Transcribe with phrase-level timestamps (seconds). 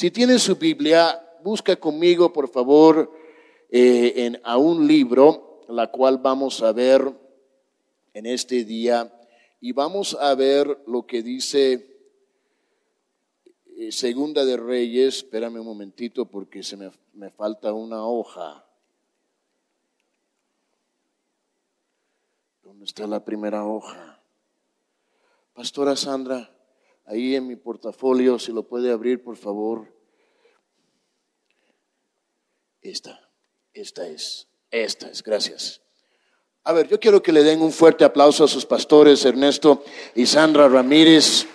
[0.00, 3.12] Si tiene su Biblia, busca conmigo, por favor,
[3.68, 7.14] eh, en, a un libro, la cual vamos a ver
[8.14, 9.12] en este día,
[9.60, 11.98] y vamos a ver lo que dice
[13.76, 15.16] eh, Segunda de Reyes.
[15.16, 18.64] Espérame un momentito porque se me, me falta una hoja.
[22.62, 24.18] ¿Dónde está la primera hoja?
[25.52, 26.50] Pastora Sandra,
[27.10, 29.92] ahí en mi portafolio, si lo puede abrir, por favor.
[32.80, 33.28] Esta,
[33.72, 35.82] esta es, esta es, gracias.
[36.62, 39.82] A ver, yo quiero que le den un fuerte aplauso a sus pastores, Ernesto
[40.14, 41.46] y Sandra Ramírez.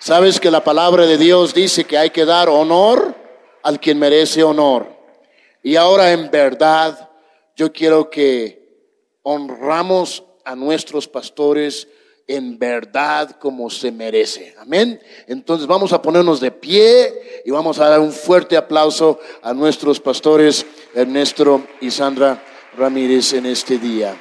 [0.00, 3.14] Sabes que la palabra de Dios dice que hay que dar honor
[3.62, 4.88] al quien merece honor.
[5.62, 7.08] Y ahora en verdad
[7.54, 11.88] yo quiero que honramos a nuestros pastores
[12.26, 14.54] en verdad como se merece.
[14.58, 15.00] Amén.
[15.26, 20.00] Entonces vamos a ponernos de pie y vamos a dar un fuerte aplauso a nuestros
[20.00, 22.42] pastores Ernesto y Sandra
[22.76, 24.16] Ramírez en este día.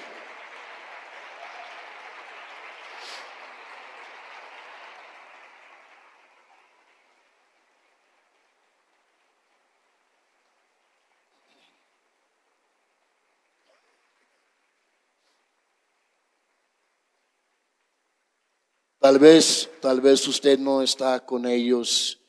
[19.04, 22.22] Tal vez, tal vez usted no está con ellos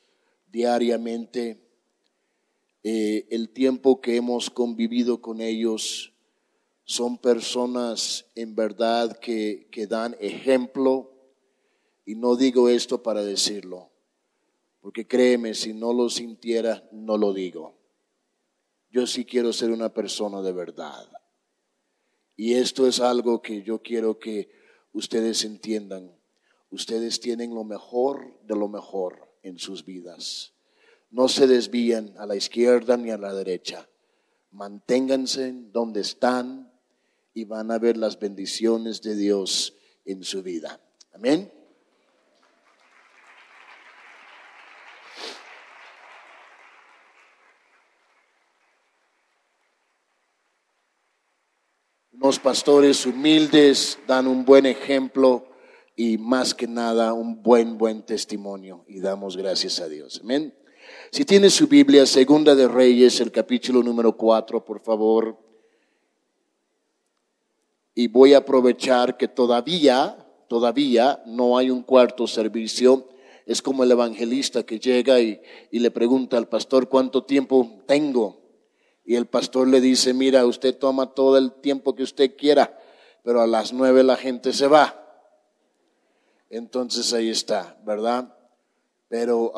[0.51, 1.61] diariamente.
[2.83, 6.13] Eh, el tiempo que hemos convivido con ellos
[6.83, 11.13] son personas en verdad que, que dan ejemplo.
[12.07, 13.93] Y no digo esto para decirlo,
[14.81, 17.77] porque créeme, si no lo sintiera, no lo digo.
[18.91, 21.09] Yo sí quiero ser una persona de verdad.
[22.37, 24.51] Y esto es algo que yo quiero que
[24.93, 26.11] ustedes entiendan
[26.75, 30.53] ustedes tienen lo mejor de lo mejor en sus vidas.
[31.11, 33.89] No se desvíen a la izquierda ni a la derecha.
[34.51, 36.73] Manténganse donde están
[37.33, 40.81] y van a ver las bendiciones de Dios en su vida.
[41.13, 41.53] Amén.
[52.13, 55.54] Los pastores humildes dan un buen ejemplo
[55.97, 60.21] y más que nada un buen, buen testimonio y damos gracias a Dios.
[60.23, 60.55] Amén.
[61.11, 65.39] Si tiene su Biblia, Segunda de Reyes, el capítulo número 4, por favor.
[67.95, 73.09] Y voy a aprovechar que todavía, todavía no hay un cuarto servicio.
[73.47, 75.41] Es como el evangelista que llega y,
[75.71, 78.41] y le pregunta al pastor cuánto tiempo tengo.
[79.05, 82.81] Y el pastor le dice, mira, usted toma todo el tiempo que usted quiera,
[83.23, 85.04] pero a las nueve la gente se va.
[86.51, 88.37] Entonces ahí está, ¿verdad?
[89.09, 89.53] Pero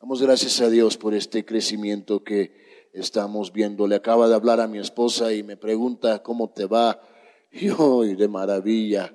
[0.00, 2.52] damos gracias a Dios por este crecimiento que
[2.92, 3.86] estamos viendo.
[3.86, 7.00] Le acaba de hablar a mi esposa y me pregunta cómo te va.
[7.52, 9.12] Y hoy de maravilla.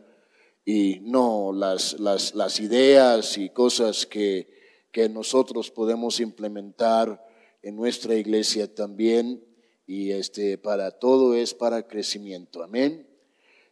[0.65, 4.49] Y no, las, las, las ideas y cosas que,
[4.91, 7.23] que nosotros podemos implementar
[7.61, 9.41] en nuestra iglesia también.
[9.87, 12.61] Y este, para todo es para crecimiento.
[12.61, 13.07] Amén.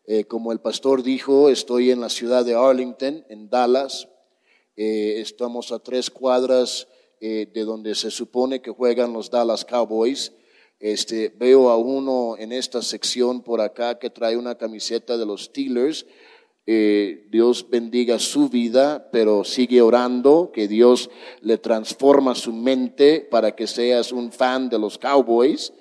[0.06, 4.10] Eh, como el pastor dijo, estoy en la ciudad de Arlington, en Dallas.
[4.76, 6.90] Eh, estamos a tres cuadras
[7.22, 10.34] eh, de donde se supone que juegan los Dallas Cowboys.
[10.80, 15.46] Este, veo a uno en esta sección por acá que trae una camiseta de los
[15.46, 16.06] Steelers.
[16.66, 21.10] Dios bendiga su vida, pero sigue orando, que Dios
[21.42, 25.72] le transforma su mente para que seas un fan de los Cowboys.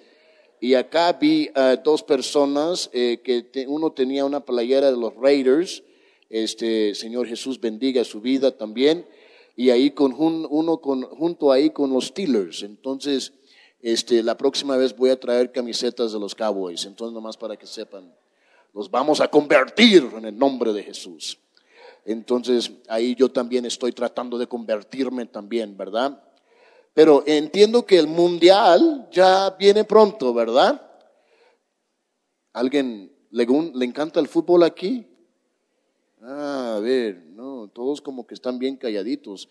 [0.63, 5.83] Y acá vi a dos personas, eh, que uno tenía una playera de los Raiders,
[6.31, 9.05] este Señor Jesús bendiga su vida también,
[9.57, 12.63] y ahí con uno con, junto ahí con los Steelers.
[12.63, 13.33] Entonces,
[13.81, 17.67] este, la próxima vez voy a traer camisetas de los Cowboys, entonces nomás para que
[17.67, 18.15] sepan,
[18.73, 21.39] los vamos a convertir en el nombre de Jesús.
[22.05, 26.23] Entonces, ahí yo también estoy tratando de convertirme también, ¿verdad?
[26.95, 30.81] Pero entiendo que el mundial ya viene pronto, ¿verdad?
[32.53, 33.45] ¿Alguien le,
[33.85, 35.07] encanta el fútbol aquí?
[36.21, 39.49] Ah, a ver, no, todos como que están bien calladitos.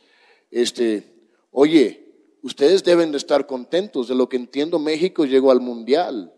[0.51, 1.03] Este,
[1.49, 4.07] oye, ustedes deben de estar contentos.
[4.07, 6.31] De lo que entiendo, México llegó al mundial.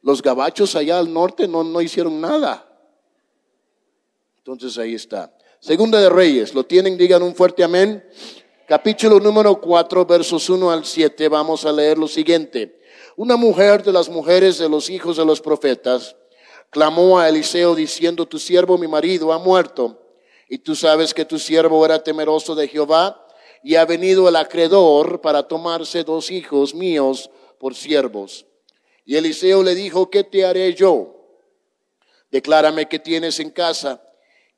[0.00, 2.66] Los gabachos allá al norte no, no hicieron nada.
[4.38, 5.36] Entonces ahí está.
[5.60, 6.96] Segunda de Reyes, ¿lo tienen?
[6.96, 8.02] Digan un fuerte amén
[8.66, 12.80] capítulo número 4, versos 1 al 7, vamos a leer lo siguiente.
[13.16, 16.16] Una mujer de las mujeres de los hijos de los profetas
[16.70, 20.02] clamó a Eliseo diciendo, tu siervo mi marido ha muerto
[20.48, 23.24] Y tú sabes que tu siervo era temeroso de Jehová,
[23.62, 28.46] y ha venido el acreedor para tomarse dos hijos míos por siervos.
[29.04, 31.14] Y Eliseo le dijo, ¿qué te haré yo?
[32.30, 34.05] Declárame qué tienes en casa.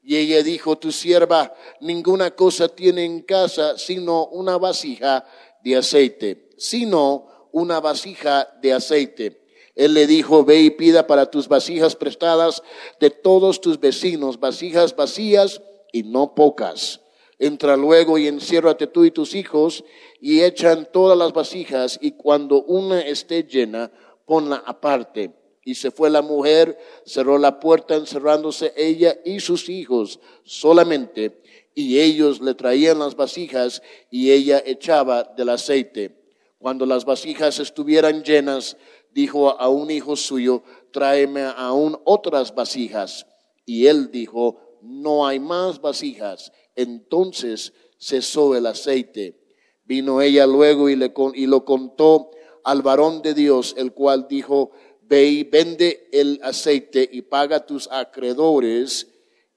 [0.08, 5.26] Y ella dijo, tu sierva ninguna cosa tiene en casa sino una vasija
[5.62, 9.42] de aceite, sino una vasija de aceite.
[9.74, 12.62] Él le dijo, ve y pida para tus vasijas prestadas
[12.98, 15.60] de todos tus vecinos, vasijas vacías
[15.92, 17.02] y no pocas.
[17.38, 19.84] Entra luego y enciérrate tú y tus hijos
[20.22, 23.92] y echan todas las vasijas y cuando una esté llena,
[24.24, 25.37] ponla aparte.
[25.68, 31.42] Y se fue la mujer, cerró la puerta encerrándose ella y sus hijos solamente,
[31.74, 36.16] y ellos le traían las vasijas y ella echaba del aceite.
[36.56, 38.78] Cuando las vasijas estuvieran llenas,
[39.12, 43.26] dijo a un hijo suyo, tráeme aún otras vasijas.
[43.66, 46.50] Y él dijo, no hay más vasijas.
[46.76, 49.38] Entonces cesó el aceite.
[49.84, 52.30] Vino ella luego y, le, y lo contó
[52.68, 54.72] al varón de Dios, el cual dijo,
[55.08, 59.08] ve y vende el aceite y paga tus acreedores,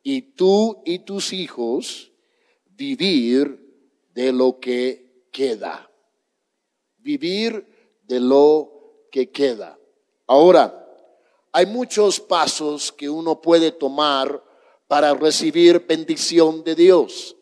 [0.03, 2.11] y tú y tus hijos
[2.65, 3.59] vivir
[4.13, 5.91] de lo que queda.
[6.97, 7.65] Vivir
[8.03, 9.77] de lo que queda.
[10.25, 10.77] Ahora,
[11.51, 14.43] hay muchos pasos que uno puede tomar
[14.87, 17.35] para recibir bendición de Dios.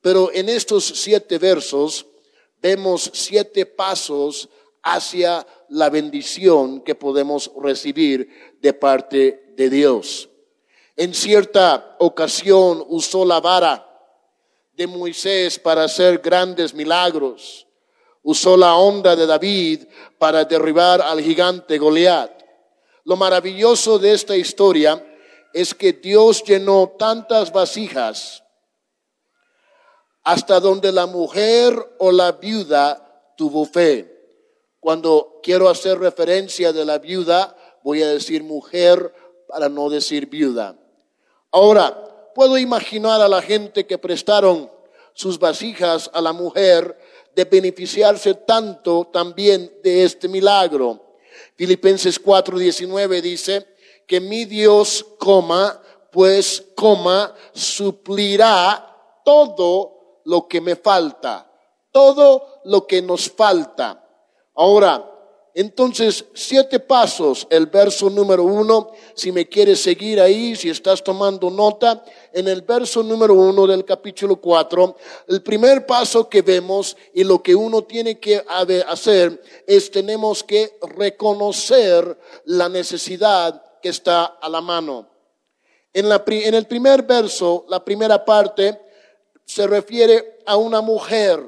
[0.00, 2.06] Pero en estos siete versos
[2.60, 4.48] vemos siete pasos
[4.82, 10.28] hacia la bendición que podemos recibir de parte de Dios.
[10.96, 13.82] En cierta ocasión usó la vara
[14.72, 17.66] de Moisés para hacer grandes milagros
[18.26, 19.84] usó la onda de David
[20.18, 22.42] para derribar al gigante Goliat.
[23.04, 25.00] Lo maravilloso de esta historia
[25.54, 28.42] es que Dios llenó tantas vasijas
[30.24, 34.15] hasta donde la mujer o la viuda tuvo fe.
[34.86, 39.12] Cuando quiero hacer referencia de la viuda, voy a decir mujer
[39.48, 40.78] para no decir viuda.
[41.50, 44.70] Ahora, puedo imaginar a la gente que prestaron
[45.12, 46.96] sus vasijas a la mujer
[47.34, 51.18] de beneficiarse tanto también de este milagro.
[51.56, 53.66] Filipenses 4:19 dice
[54.06, 55.04] que mi Dios
[56.12, 56.64] pues
[57.54, 61.50] suplirá todo lo que me falta,
[61.90, 64.04] todo lo que nos falta.
[64.56, 65.12] Ahora,
[65.58, 71.48] entonces, siete pasos, el verso número uno, si me quieres seguir ahí, si estás tomando
[71.48, 72.04] nota,
[72.34, 74.96] en el verso número uno del capítulo cuatro,
[75.28, 78.44] el primer paso que vemos y lo que uno tiene que
[78.86, 85.08] hacer es tenemos que reconocer la necesidad que está a la mano.
[85.94, 88.78] En, la, en el primer verso, la primera parte,
[89.46, 91.40] se refiere a una mujer.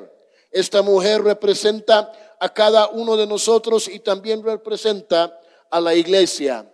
[0.51, 5.38] Esta mujer representa a cada uno de nosotros y también representa
[5.70, 6.70] a la iglesia.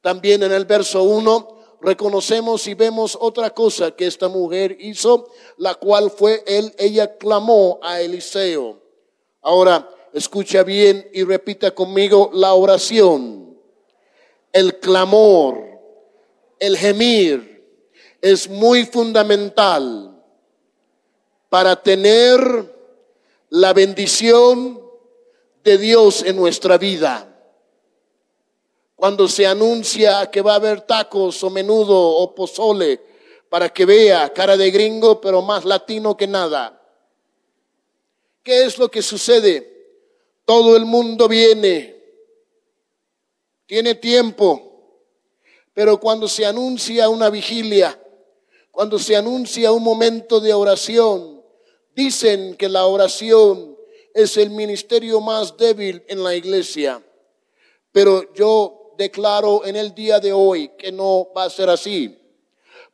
[0.00, 5.74] También en el verso 1 reconocemos y vemos otra cosa que esta mujer hizo, la
[5.74, 8.80] cual fue él, ella clamó a Eliseo.
[9.42, 13.58] Ahora, escucha bien y repita conmigo la oración,
[14.52, 15.62] el clamor,
[16.58, 17.50] el gemir,
[18.20, 20.22] es muy fundamental
[21.48, 22.40] para tener
[23.48, 24.79] la bendición
[25.62, 27.26] de Dios en nuestra vida.
[28.96, 33.00] Cuando se anuncia que va a haber tacos o menudo o pozole,
[33.48, 36.80] para que vea cara de gringo, pero más latino que nada.
[38.42, 39.66] ¿Qué es lo que sucede?
[40.44, 41.96] Todo el mundo viene,
[43.66, 44.70] tiene tiempo,
[45.74, 48.00] pero cuando se anuncia una vigilia,
[48.70, 51.42] cuando se anuncia un momento de oración,
[51.94, 53.69] dicen que la oración
[54.14, 57.02] es el ministerio más débil en la iglesia.
[57.92, 62.16] Pero yo declaro en el día de hoy que no va a ser así.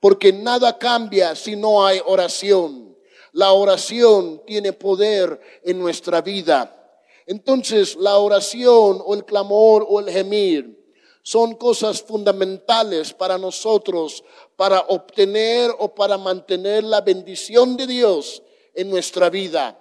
[0.01, 2.97] Porque nada cambia si no hay oración.
[3.33, 6.73] La oración tiene poder en nuestra vida.
[7.27, 10.77] Entonces la oración o el clamor o el gemir
[11.23, 14.23] son cosas fundamentales para nosotros
[14.55, 18.43] para obtener o para mantener la bendición de Dios
[18.75, 19.79] en nuestra vida.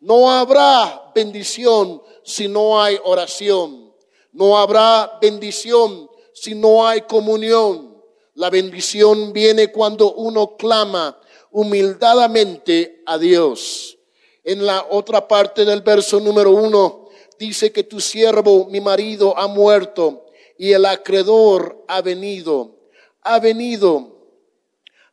[0.00, 3.92] No habrá bendición si no hay oración.
[4.32, 8.02] No habrá bendición si no hay comunión.
[8.34, 11.18] La bendición viene cuando uno clama
[11.50, 13.98] humildadamente a Dios.
[14.44, 19.48] En la otra parte del verso número uno dice que tu siervo, mi marido, ha
[19.48, 20.26] muerto
[20.56, 22.76] y el acreedor ha venido.
[23.22, 24.18] Ha venido.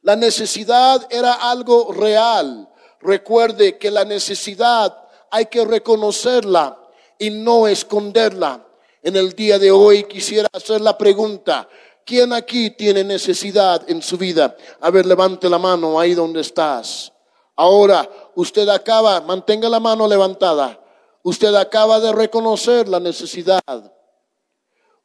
[0.01, 2.69] La necesidad era algo real.
[3.05, 4.97] Recuerde que la necesidad
[5.29, 6.79] hay que reconocerla
[7.19, 8.65] y no esconderla.
[9.03, 11.69] En el día de hoy quisiera hacer la pregunta,
[12.03, 14.57] ¿quién aquí tiene necesidad en su vida?
[14.81, 17.13] A ver, levante la mano ahí donde estás.
[17.55, 20.81] Ahora, usted acaba, mantenga la mano levantada.
[21.21, 23.61] Usted acaba de reconocer la necesidad.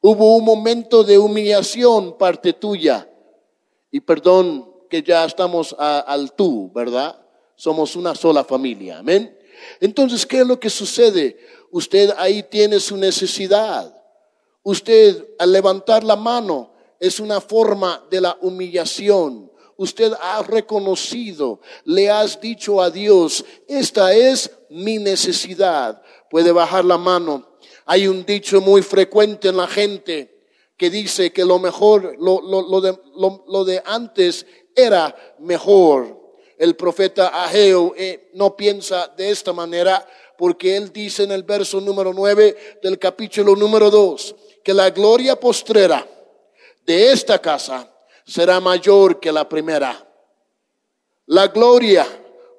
[0.01, 3.07] Hubo un momento de humillación parte tuya.
[3.91, 7.20] Y perdón que ya estamos al tú, ¿verdad?
[7.61, 8.97] Somos una sola familia.
[8.97, 9.37] Amén.
[9.79, 11.37] Entonces, ¿qué es lo que sucede?
[11.69, 13.95] Usted ahí tiene su necesidad.
[14.63, 19.51] Usted al levantar la mano es una forma de la humillación.
[19.77, 26.01] Usted ha reconocido, le has dicho a Dios, esta es mi necesidad.
[26.31, 27.47] Puede bajar la mano.
[27.85, 32.97] Hay un dicho muy frecuente en la gente que dice que lo mejor, lo, de,
[33.47, 36.20] lo de antes era mejor
[36.61, 41.81] el profeta Ageo eh, no piensa de esta manera porque él dice en el verso
[41.81, 46.07] número 9 del capítulo número 2 que la gloria postrera
[46.85, 47.91] de esta casa
[48.27, 50.07] será mayor que la primera.
[51.25, 52.05] La gloria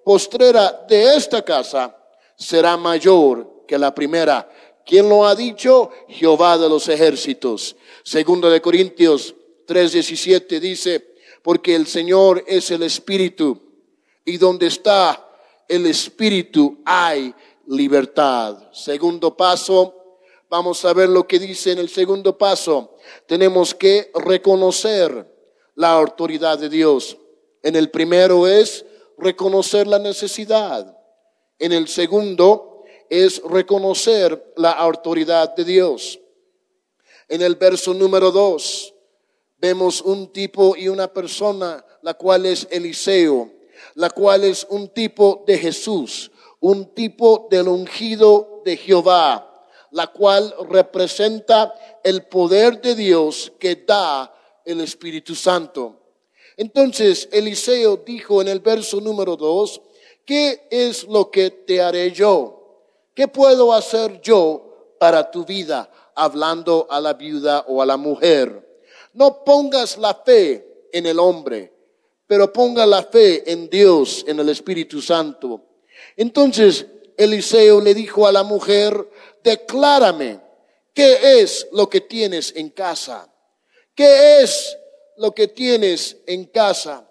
[0.04, 1.96] postrera de esta casa
[2.34, 4.50] será mayor que la primera.
[4.84, 5.90] ¿Quién lo ha dicho?
[6.08, 7.76] Jehová de los ejércitos.
[8.02, 9.36] Segundo de Corintios
[9.68, 13.71] 3:17 dice, porque el Señor es el Espíritu
[14.24, 15.28] y donde está
[15.68, 17.34] el Espíritu hay
[17.66, 18.70] libertad.
[18.72, 22.96] Segundo paso, vamos a ver lo que dice en el segundo paso.
[23.26, 25.26] Tenemos que reconocer
[25.74, 27.16] la autoridad de Dios.
[27.62, 28.84] En el primero es
[29.18, 30.96] reconocer la necesidad.
[31.58, 36.18] En el segundo es reconocer la autoridad de Dios.
[37.28, 38.94] En el verso número dos
[39.58, 43.61] vemos un tipo y una persona, la cual es Eliseo
[43.94, 50.54] la cual es un tipo de Jesús, un tipo del ungido de Jehová, la cual
[50.68, 54.34] representa el poder de Dios que da
[54.64, 55.98] el Espíritu Santo.
[56.56, 59.80] Entonces Eliseo dijo en el verso número dos,
[60.24, 62.58] ¿qué es lo que te haré yo?
[63.14, 65.90] ¿Qué puedo hacer yo para tu vida?
[66.14, 68.80] Hablando a la viuda o a la mujer.
[69.12, 71.71] No pongas la fe en el hombre,
[72.32, 75.66] pero ponga la fe en Dios, en el Espíritu Santo.
[76.16, 79.06] Entonces Eliseo le dijo a la mujer,
[79.44, 80.40] declárame,
[80.94, 83.30] ¿qué es lo que tienes en casa?
[83.94, 84.78] ¿Qué es
[85.18, 87.06] lo que tienes en casa?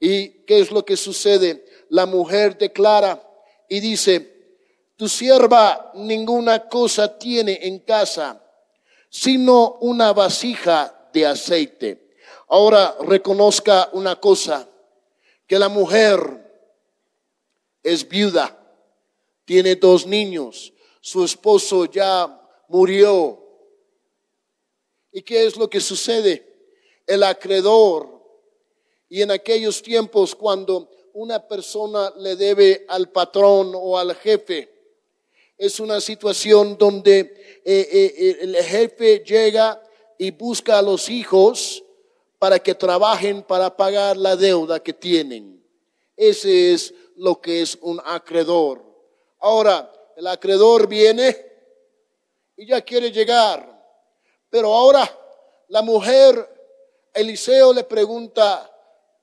[0.00, 1.64] ¿Y qué es lo que sucede?
[1.88, 3.22] La mujer declara
[3.68, 4.56] y dice,
[4.96, 8.42] tu sierva ninguna cosa tiene en casa,
[9.10, 12.09] sino una vasija de aceite
[12.52, 14.68] Ahora reconozca una cosa,
[15.46, 16.18] que la mujer
[17.80, 18.58] es viuda,
[19.44, 23.40] tiene dos niños, su esposo ya murió.
[25.12, 26.44] ¿Y qué es lo que sucede?
[27.06, 28.20] El acreedor,
[29.08, 34.68] y en aquellos tiempos cuando una persona le debe al patrón o al jefe,
[35.56, 39.80] es una situación donde eh, eh, el jefe llega
[40.18, 41.84] y busca a los hijos
[42.40, 45.62] para que trabajen para pagar la deuda que tienen.
[46.16, 48.82] Ese es lo que es un acreedor.
[49.40, 51.36] Ahora, el acreedor viene
[52.56, 53.78] y ya quiere llegar.
[54.48, 55.06] Pero ahora
[55.68, 56.48] la mujer,
[57.12, 58.74] Eliseo le pregunta,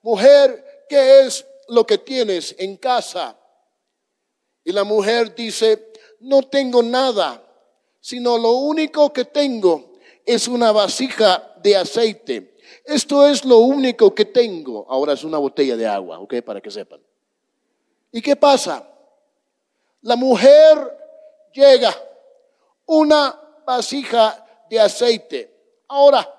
[0.02, 3.36] mujer, ¿qué es lo que tienes en casa?
[4.62, 7.42] Y la mujer dice, no tengo nada,
[7.98, 14.24] sino lo único que tengo es una vasija de aceite esto es lo único que
[14.24, 14.86] tengo.
[14.88, 16.42] Ahora es una botella de agua, ¿ok?
[16.44, 17.00] Para que sepan.
[18.12, 18.88] ¿Y qué pasa?
[20.02, 20.96] La mujer
[21.52, 21.94] llega,
[22.86, 25.54] una vasija de aceite.
[25.88, 26.34] Ahora,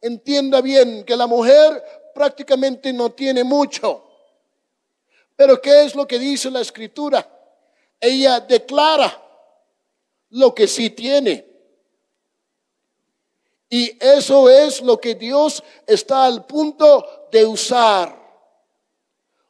[0.00, 1.82] entienda bien que la mujer
[2.14, 4.02] prácticamente no tiene mucho.
[5.36, 7.28] Pero ¿qué es lo que dice la escritura?
[8.00, 9.22] Ella declara
[10.30, 11.55] lo que sí tiene.
[13.68, 18.16] Y eso es lo que Dios está al punto de usar.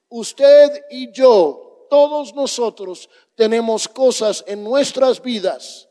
[0.09, 5.89] Usted y yo, todos nosotros, tenemos cosas en nuestras vidas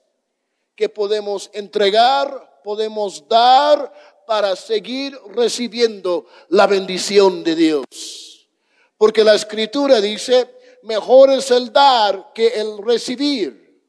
[0.75, 3.93] que podemos entregar, podemos dar
[4.25, 7.85] para seguir recibiendo la bendición de Dios.
[8.97, 10.49] Porque la escritura dice,
[10.83, 13.83] mejor es el dar que el recibir.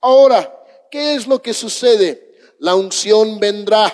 [0.00, 2.31] Ahora, ¿qué es lo que sucede?
[2.62, 3.92] La unción vendrá.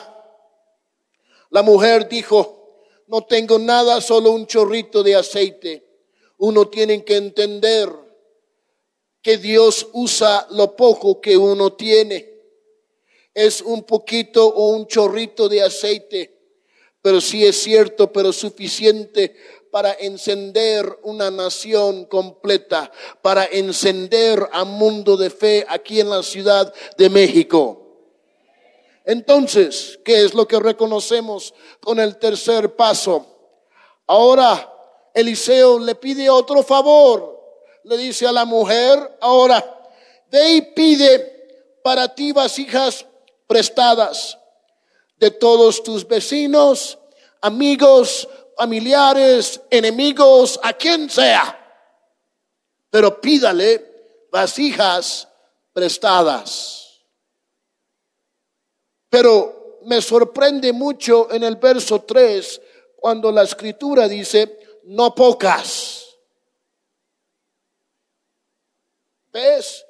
[1.48, 5.86] La mujer dijo, no tengo nada, solo un chorrito de aceite.
[6.36, 7.88] Uno tiene que entender
[9.22, 12.28] que Dios usa lo poco que uno tiene.
[13.32, 16.38] Es un poquito o un chorrito de aceite,
[17.00, 19.34] pero sí es cierto, pero suficiente
[19.70, 26.74] para encender una nación completa, para encender a mundo de fe aquí en la Ciudad
[26.98, 27.87] de México.
[29.08, 33.24] Entonces, ¿qué es lo que reconocemos con el tercer paso?
[34.06, 34.70] Ahora
[35.14, 37.40] Eliseo le pide otro favor.
[37.84, 39.64] Le dice a la mujer, ahora,
[40.30, 43.06] ve y pide para ti vasijas
[43.46, 44.36] prestadas
[45.16, 46.98] de todos tus vecinos,
[47.40, 51.58] amigos, familiares, enemigos, a quien sea.
[52.90, 55.26] Pero pídale vasijas
[55.72, 56.87] prestadas.
[59.10, 62.60] Pero me sorprende mucho en el verso 3
[62.96, 66.16] cuando la escritura dice, no pocas.
[69.32, 69.84] ¿Ves?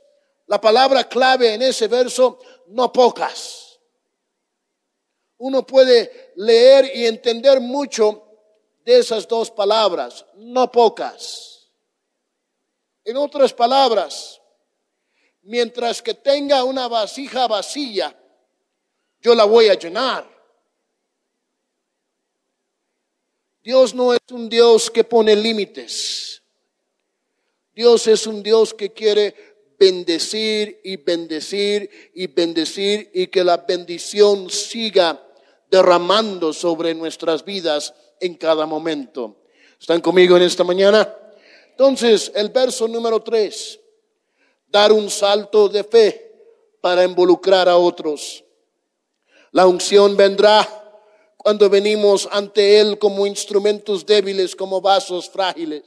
[0.46, 3.78] La palabra clave en ese verso, no pocas.
[5.38, 8.24] Uno puede leer y entender mucho
[8.84, 11.70] de esas dos palabras, no pocas.
[13.04, 14.40] En otras palabras,
[15.42, 18.17] mientras que tenga una vasija vacía,
[19.20, 20.28] yo la voy a llenar.
[23.62, 26.42] Dios no es un Dios que pone límites.
[27.74, 29.34] Dios es un Dios que quiere
[29.78, 35.22] bendecir y bendecir y bendecir y que la bendición siga
[35.70, 39.36] derramando sobre nuestras vidas en cada momento.
[39.80, 41.14] ¿Están conmigo en esta mañana?
[41.70, 43.78] Entonces, el verso número tres,
[44.66, 46.32] dar un salto de fe
[46.80, 48.42] para involucrar a otros.
[49.52, 50.66] La unción vendrá
[51.36, 55.84] cuando venimos ante Él como instrumentos débiles, como vasos frágiles.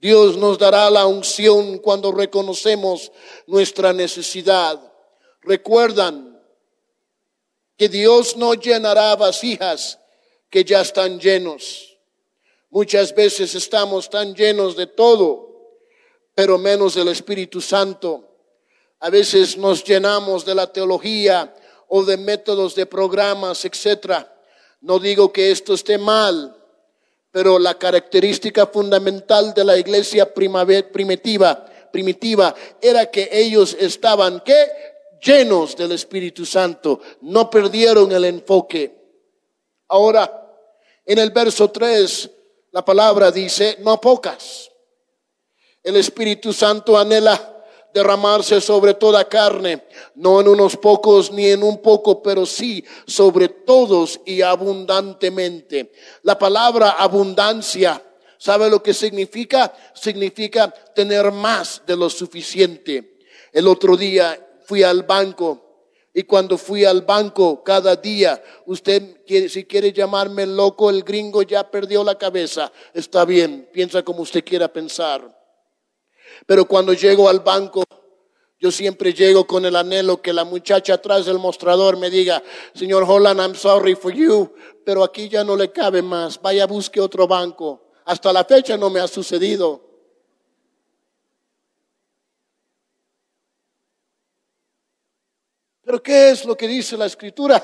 [0.00, 3.12] Dios nos dará la unción cuando reconocemos
[3.46, 4.80] nuestra necesidad.
[5.42, 6.40] Recuerdan
[7.76, 9.98] que Dios no llenará vasijas
[10.50, 11.98] que ya están llenos.
[12.70, 15.76] Muchas veces estamos tan llenos de todo,
[16.34, 18.28] pero menos del Espíritu Santo.
[19.00, 21.54] A veces nos llenamos de la teología
[21.94, 24.34] o de métodos de programas, etcétera.
[24.80, 26.56] No digo que esto esté mal,
[27.30, 34.54] pero la característica fundamental de la iglesia primitiva, primitiva era que ellos estaban ¿qué?
[35.20, 38.98] llenos del Espíritu Santo, no perdieron el enfoque.
[39.88, 40.50] Ahora,
[41.04, 42.30] en el verso 3,
[42.70, 44.70] la palabra dice, no pocas.
[45.82, 47.61] El Espíritu Santo anhela
[47.92, 53.48] derramarse sobre toda carne, no en unos pocos ni en un poco, pero sí sobre
[53.48, 55.92] todos y abundantemente.
[56.22, 58.02] La palabra abundancia,
[58.38, 59.72] ¿sabe lo que significa?
[59.94, 63.18] Significa tener más de lo suficiente.
[63.52, 65.72] El otro día fui al banco
[66.14, 71.42] y cuando fui al banco cada día, usted quiere, si quiere llamarme loco, el gringo
[71.42, 72.70] ya perdió la cabeza.
[72.92, 75.41] Está bien, piensa como usted quiera pensar.
[76.46, 77.84] Pero cuando llego al banco,
[78.58, 82.42] yo siempre llego con el anhelo que la muchacha atrás del mostrador me diga,
[82.74, 87.00] señor Holland, I'm sorry for you, pero aquí ya no le cabe más, vaya busque
[87.00, 87.90] otro banco.
[88.04, 89.92] Hasta la fecha no me ha sucedido.
[95.82, 97.60] Pero ¿qué es lo que dice la escritura?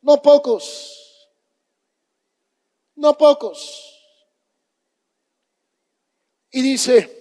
[0.00, 1.28] No pocos,
[2.94, 3.92] no pocos.
[6.50, 7.15] Y dice,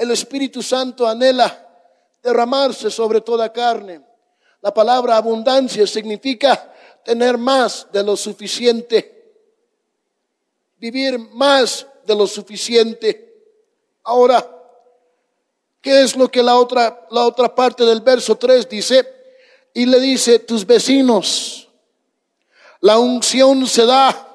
[0.00, 1.68] el Espíritu Santo anhela
[2.22, 4.00] derramarse sobre toda carne.
[4.60, 6.72] La palabra abundancia significa
[7.04, 9.32] tener más de lo suficiente,
[10.78, 13.28] vivir más de lo suficiente.
[14.02, 14.60] Ahora,
[15.80, 19.06] ¿Qué es lo que la otra, la otra parte del verso 3 dice?
[19.72, 21.68] Y le dice, tus vecinos,
[22.80, 24.26] la unción se da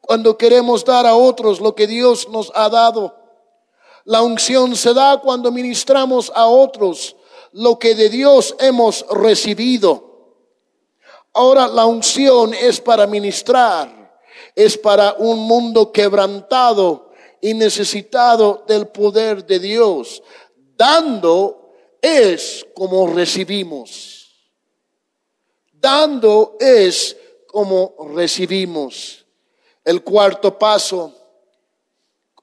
[0.00, 3.23] cuando queremos dar a otros lo que Dios nos ha dado.
[4.04, 7.16] La unción se da cuando ministramos a otros
[7.52, 10.14] lo que de Dios hemos recibido.
[11.32, 14.18] Ahora la unción es para ministrar,
[14.54, 20.22] es para un mundo quebrantado y necesitado del poder de Dios.
[20.76, 24.28] Dando es como recibimos.
[25.72, 29.24] Dando es como recibimos.
[29.84, 31.12] El cuarto paso,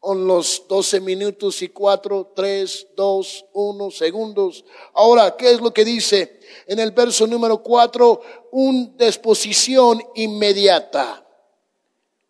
[0.02, 4.66] con los 12 minutos y 4, 3, 2, 1 segundos.
[4.96, 8.22] Ahora, ¿qué es lo que dice en el verso número 4?
[8.52, 11.24] Un disposición inmediata.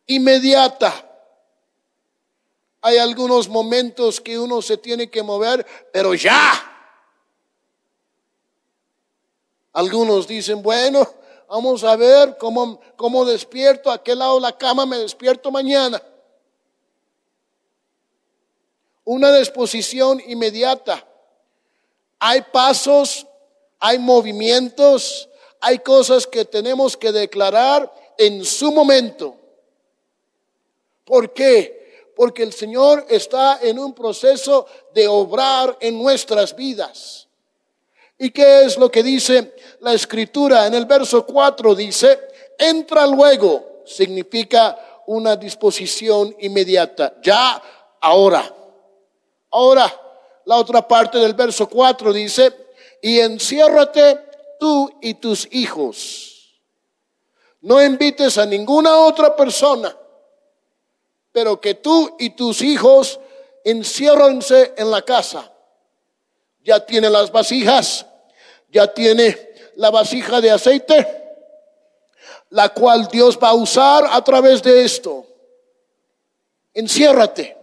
[0.05, 1.07] Inmediata.
[2.81, 6.51] Hay algunos momentos que uno se tiene que mover, pero ya.
[9.71, 11.07] Algunos dicen, bueno,
[11.47, 16.01] vamos a ver cómo, cómo despierto, a qué lado la cama me despierto mañana
[19.05, 21.05] una disposición inmediata.
[22.19, 23.25] Hay pasos,
[23.79, 29.35] hay movimientos, hay cosas que tenemos que declarar en su momento.
[31.05, 32.11] ¿Por qué?
[32.15, 37.27] Porque el Señor está en un proceso de obrar en nuestras vidas.
[38.17, 40.67] ¿Y qué es lo que dice la escritura?
[40.67, 42.19] En el verso 4 dice,
[42.57, 47.61] entra luego, significa una disposición inmediata, ya,
[47.99, 48.61] ahora.
[49.51, 49.93] Ahora,
[50.45, 52.53] la otra parte del verso 4 dice,
[53.01, 54.19] y enciérrate
[54.59, 56.61] tú y tus hijos.
[57.61, 59.95] No invites a ninguna otra persona,
[61.31, 63.19] pero que tú y tus hijos
[63.63, 65.51] enciérrense en la casa.
[66.63, 68.05] Ya tiene las vasijas,
[68.69, 69.37] ya tiene
[69.75, 71.07] la vasija de aceite,
[72.49, 75.25] la cual Dios va a usar a través de esto.
[76.73, 77.61] Enciérrate.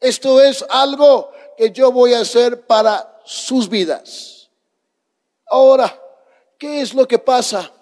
[0.00, 4.48] Esto es algo que yo voy a hacer para sus vidas.
[5.46, 6.00] Ahora,
[6.58, 7.72] ¿qué es lo que pasa?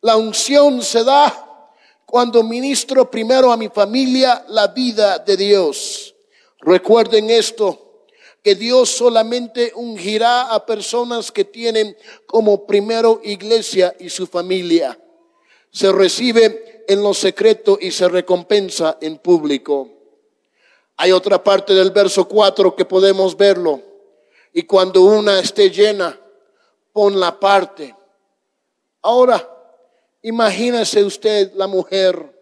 [0.00, 1.72] La unción se da
[2.06, 6.14] cuando ministro primero a mi familia la vida de Dios.
[6.60, 7.86] Recuerden esto,
[8.46, 11.96] que Dios solamente ungirá a personas que tienen
[12.26, 14.96] como primero iglesia y su familia.
[15.72, 19.95] Se recibe en lo secreto y se recompensa en público.
[20.96, 23.82] Hay otra parte del verso 4 que podemos verlo.
[24.52, 26.18] Y cuando una esté llena,
[26.92, 27.94] pon la parte.
[29.02, 29.46] Ahora,
[30.22, 32.34] imagínese usted la mujer.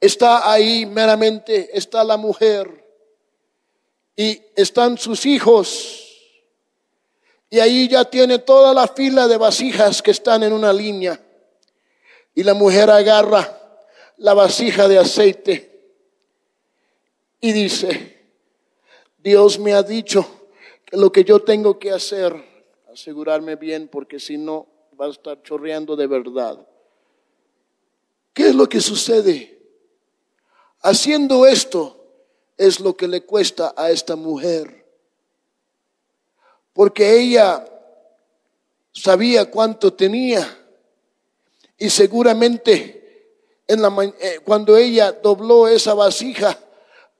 [0.00, 2.82] Está ahí meramente, está la mujer.
[4.16, 6.08] Y están sus hijos.
[7.50, 11.20] Y ahí ya tiene toda la fila de vasijas que están en una línea.
[12.34, 13.58] Y la mujer agarra
[14.16, 15.71] la vasija de aceite
[17.44, 18.24] y dice,
[19.18, 20.24] Dios me ha dicho
[20.84, 22.32] que lo que yo tengo que hacer,
[22.90, 26.64] asegurarme bien, porque si no va a estar chorreando de verdad.
[28.32, 29.60] ¿Qué es lo que sucede?
[30.82, 32.06] Haciendo esto
[32.56, 34.86] es lo que le cuesta a esta mujer.
[36.72, 37.68] Porque ella
[38.92, 40.46] sabía cuánto tenía
[41.76, 43.32] y seguramente
[43.66, 46.56] en la, eh, cuando ella dobló esa vasija,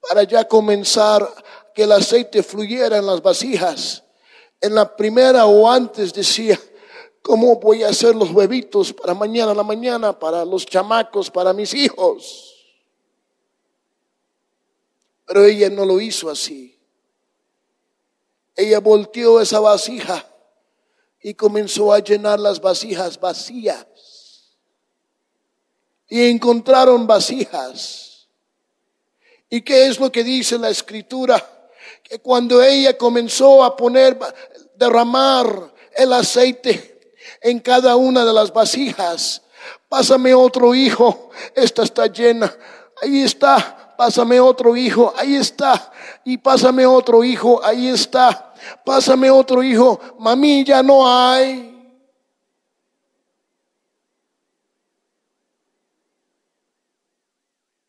[0.09, 1.27] para ya comenzar
[1.75, 4.03] que el aceite fluyera en las vasijas.
[4.61, 6.59] En la primera o antes decía,
[7.23, 11.53] ¿cómo voy a hacer los huevitos para mañana a la mañana, para los chamacos, para
[11.53, 12.55] mis hijos?
[15.27, 16.79] Pero ella no lo hizo así.
[18.55, 20.27] Ella volteó esa vasija
[21.23, 23.87] y comenzó a llenar las vasijas vacías.
[26.09, 28.12] Y encontraron vasijas
[29.53, 31.37] ¿Y qué es lo que dice la escritura?
[32.03, 34.19] Que cuando ella comenzó a poner,
[34.77, 37.13] derramar el aceite
[37.43, 39.43] en cada una de las vasijas,
[39.91, 42.51] pásame otro hijo, esta está llena,
[43.03, 45.93] ahí está, pásame otro hijo, ahí está,
[46.25, 48.55] y pásame otro hijo, ahí está,
[48.87, 51.69] pásame otro hijo, mami ya no hay.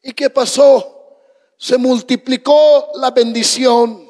[0.02, 1.03] ¿Y qué pasó?
[1.64, 4.06] Se multiplicó la bendición.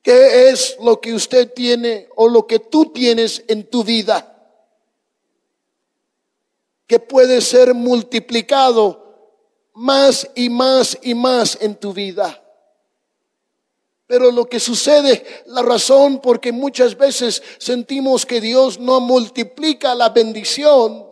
[0.00, 4.32] ¿Qué es lo que usted tiene o lo que tú tienes en tu vida?
[6.86, 9.26] Que puede ser multiplicado
[9.72, 12.40] más y más y más en tu vida.
[14.06, 20.10] Pero lo que sucede, la razón porque muchas veces sentimos que Dios no multiplica la
[20.10, 21.11] bendición,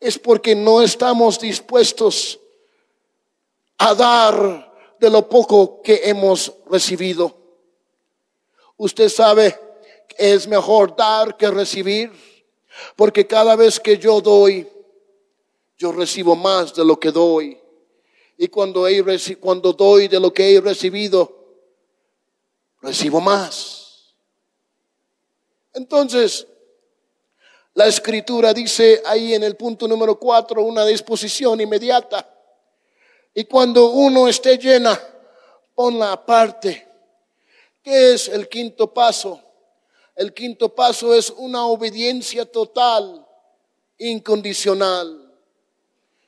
[0.00, 2.38] es porque no estamos dispuestos
[3.78, 7.34] a dar de lo poco que hemos recibido.
[8.76, 9.58] Usted sabe
[10.08, 12.12] que es mejor dar que recibir,
[12.96, 14.68] porque cada vez que yo doy,
[15.76, 17.58] yo recibo más de lo que doy.
[18.36, 18.86] Y cuando,
[19.40, 21.38] cuando doy de lo que he recibido,
[22.80, 24.14] recibo más.
[25.74, 26.46] Entonces,
[27.78, 32.28] La escritura dice ahí en el punto número cuatro una disposición inmediata.
[33.32, 35.00] Y cuando uno esté llena,
[35.76, 36.88] ponla aparte.
[37.80, 39.40] ¿Qué es el quinto paso?
[40.16, 43.24] El quinto paso es una obediencia total,
[43.98, 45.32] incondicional.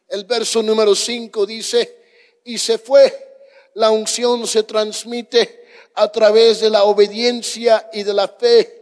[0.07, 1.99] El verso número cinco dice,
[2.45, 3.43] y se fue.
[3.75, 8.80] La unción se transmite a través de la obediencia y de la fe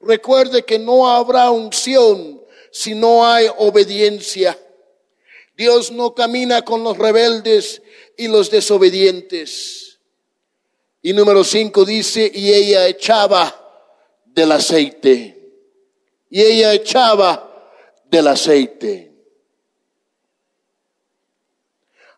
[0.00, 4.58] Recuerde que no habrá unción si no hay obediencia.
[5.56, 7.82] Dios no camina con los rebeldes
[8.16, 9.98] y los desobedientes.
[11.02, 13.54] Y número cinco dice, y ella echaba
[14.26, 15.34] del aceite.
[16.30, 17.72] Y ella echaba
[18.04, 19.12] del aceite.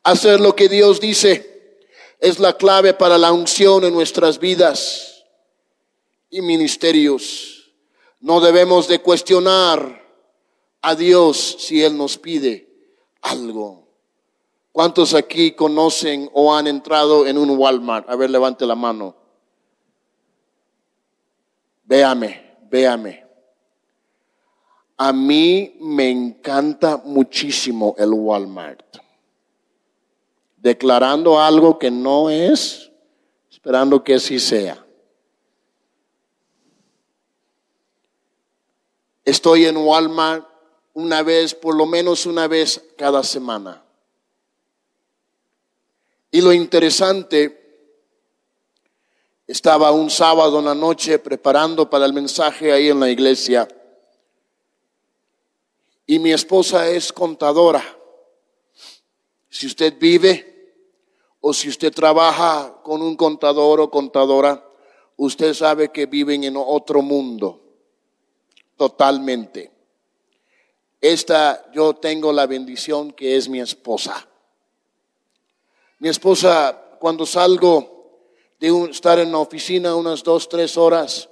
[0.03, 1.79] Hacer lo que Dios dice
[2.19, 5.25] es la clave para la unción en nuestras vidas
[6.31, 7.60] y ministerios.
[8.21, 10.01] No debemos de cuestionar
[10.83, 12.69] a Dios si Él nos pide
[13.23, 13.89] algo.
[14.73, 18.09] ¿Cuántos aquí conocen o han entrado en un Walmart?
[18.09, 19.17] A ver, levante la mano.
[21.85, 23.27] Véame, véame.
[24.97, 28.99] A mí me encanta muchísimo el Walmart.
[30.57, 32.93] Declarando algo que no es,
[33.51, 34.87] esperando que sí sea.
[39.31, 40.45] Estoy en Walmart
[40.93, 43.81] una vez, por lo menos una vez cada semana.
[46.33, 47.57] Y lo interesante,
[49.47, 53.69] estaba un sábado en la noche preparando para el mensaje ahí en la iglesia.
[56.07, 57.85] Y mi esposa es contadora.
[59.49, 60.75] Si usted vive
[61.40, 64.69] o si usted trabaja con un contador o contadora,
[65.16, 67.60] usted sabe que viven en otro mundo
[68.81, 69.71] totalmente.
[71.03, 74.27] Esta yo tengo la bendición que es mi esposa.
[75.99, 81.29] Mi esposa, cuando salgo de estar en la oficina unas dos, tres horas,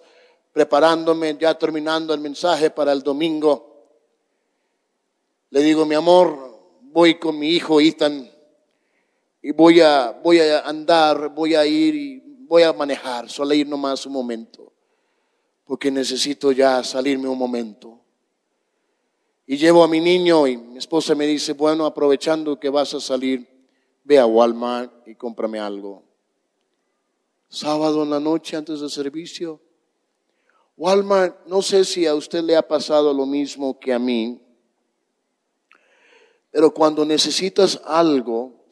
[0.53, 3.87] preparándome, ya terminando el mensaje para el domingo,
[5.49, 8.31] le digo, mi amor, voy con mi hijo Ethan
[9.41, 13.67] y voy a, voy a andar, voy a ir y voy a manejar, solo ir
[13.67, 14.69] nomás un momento
[15.69, 18.01] porque necesito ya salirme un momento.
[19.47, 23.01] Y llevo a mi niño y mi esposa me dice, bueno, aprovechando que vas a
[23.01, 23.47] salir,
[24.03, 26.05] ve a Walmart y cómprame algo.
[27.51, 29.61] Sábado en la noche antes del servicio.
[30.79, 34.41] Walmart, no sé si a usted le ha pasado lo mismo que a mí,
[36.51, 38.65] pero cuando necesitas algo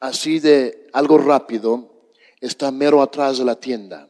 [0.00, 4.07] así de algo rápido, está mero atrás de la tienda.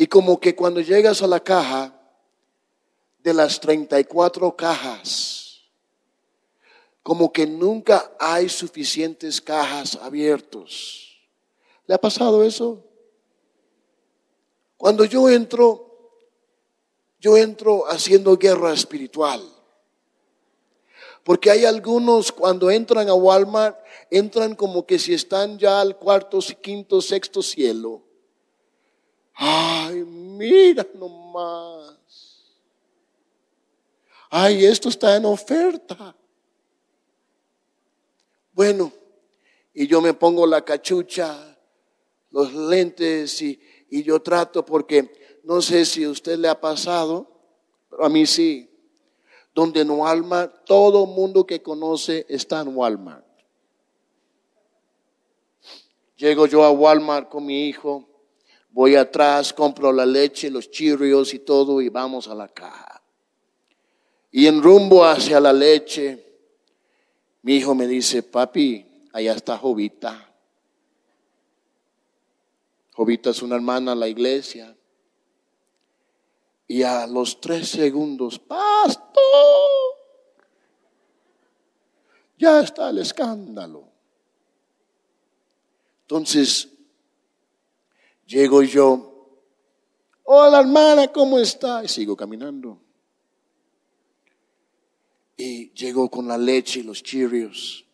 [0.00, 1.94] Y como que cuando llegas a la caja,
[3.18, 5.60] de las 34 cajas,
[7.02, 11.20] como que nunca hay suficientes cajas abiertos.
[11.86, 12.82] ¿Le ha pasado eso?
[14.78, 16.14] Cuando yo entro,
[17.20, 19.46] yo entro haciendo guerra espiritual.
[21.24, 23.78] Porque hay algunos cuando entran a Walmart,
[24.10, 28.08] entran como que si están ya al cuarto, quinto, sexto cielo.
[29.42, 31.96] Ay, mira nomás.
[34.28, 36.14] Ay, esto está en oferta.
[38.52, 38.92] Bueno,
[39.72, 41.56] y yo me pongo la cachucha,
[42.30, 47.26] los lentes y, y yo trato porque no sé si a usted le ha pasado,
[47.88, 48.68] pero a mí sí.
[49.54, 53.24] Donde en Walmart, todo mundo que conoce está en Walmart.
[56.16, 58.09] Llego yo a Walmart con mi hijo
[58.72, 63.02] Voy atrás, compro la leche, los chirrios y todo y vamos a la caja.
[64.30, 66.24] Y en rumbo hacia la leche,
[67.42, 70.32] mi hijo me dice, papi, allá está Jovita.
[72.94, 74.76] Jovita es una hermana en la iglesia.
[76.68, 79.10] Y a los tres segundos, pastor,
[82.38, 83.88] ya está el escándalo.
[86.02, 86.68] Entonces
[88.30, 89.42] Llego yo,
[90.22, 91.82] hola hermana, ¿cómo está?
[91.82, 92.80] Y sigo caminando.
[95.36, 97.84] Y llego con la leche y los chirios,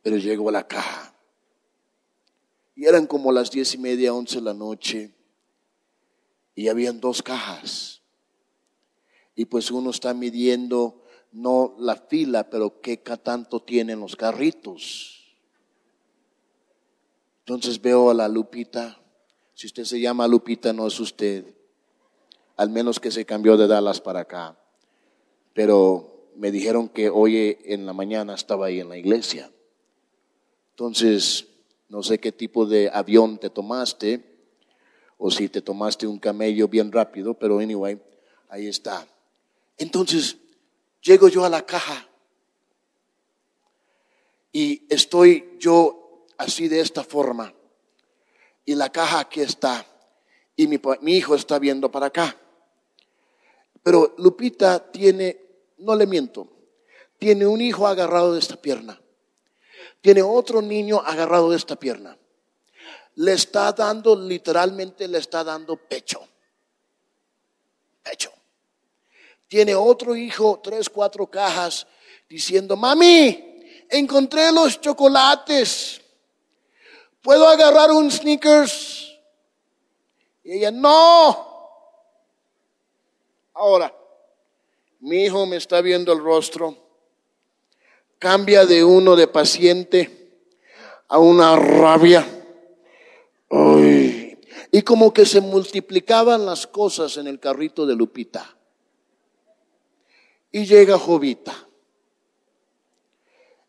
[0.00, 1.12] pero llego a la caja.
[2.76, 5.12] Y eran como las diez y media, once de la noche,
[6.54, 8.02] y habían dos cajas.
[9.34, 15.36] Y pues uno está midiendo no la fila, pero qué tanto tienen los carritos.
[17.40, 19.02] Entonces veo a la Lupita
[19.56, 21.54] si usted se llama Lupita, no es usted.
[22.58, 24.56] al menos que se cambió de Dallas para acá.
[25.54, 29.50] Pero me dijeron que hoy en la mañana estaba ahí en la iglesia.
[30.70, 31.48] Entonces,
[31.88, 34.24] no sé qué tipo de avión te tomaste
[35.16, 37.98] o si te tomaste un camello bien rápido, pero anyway,
[38.50, 39.06] ahí está.
[39.78, 40.36] Entonces,
[41.00, 42.08] llego yo a la caja
[44.52, 47.55] y estoy yo así de esta forma
[48.66, 49.86] y la caja aquí está
[50.56, 50.78] y mi,
[51.12, 52.36] hijo está viendo para acá.
[53.82, 55.38] Pero Lupita tiene,
[55.78, 56.48] no le miento,
[57.18, 59.00] tiene un hijo agarrado de esta pierna,
[60.00, 62.18] tiene otro niño agarrado de esta pierna.
[63.14, 66.20] Le está dando, literalmente le está dando pecho.
[68.02, 68.30] Pecho.
[69.48, 71.86] Tiene otro hijo, tres, cuatro cajas,
[72.28, 76.02] diciendo, mami, encontré los chocolates.
[77.26, 79.18] ¿Puedo agarrar un sneakers?
[80.44, 81.44] Y ella, no.
[83.52, 83.92] Ahora,
[85.00, 86.76] mi hijo me está viendo el rostro.
[88.20, 90.38] Cambia de uno de paciente
[91.08, 92.24] a una rabia.
[94.70, 98.56] Y como que se multiplicaban las cosas en el carrito de Lupita.
[100.52, 101.65] Y llega Jovita.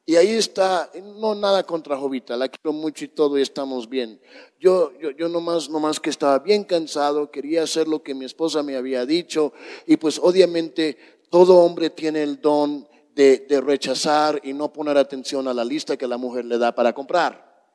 [0.09, 0.89] Y ahí está,
[1.19, 4.21] no nada contra Jovita, la quiero mucho y todo y estamos bien.
[4.57, 8.77] Yo, yo, yo nomás, que estaba bien cansado, quería hacer lo que mi esposa me
[8.77, 9.51] había dicho
[9.85, 10.97] y pues obviamente
[11.29, 15.97] todo hombre tiene el don de, de rechazar y no poner atención a la lista
[15.97, 17.67] que la mujer le da para comprar.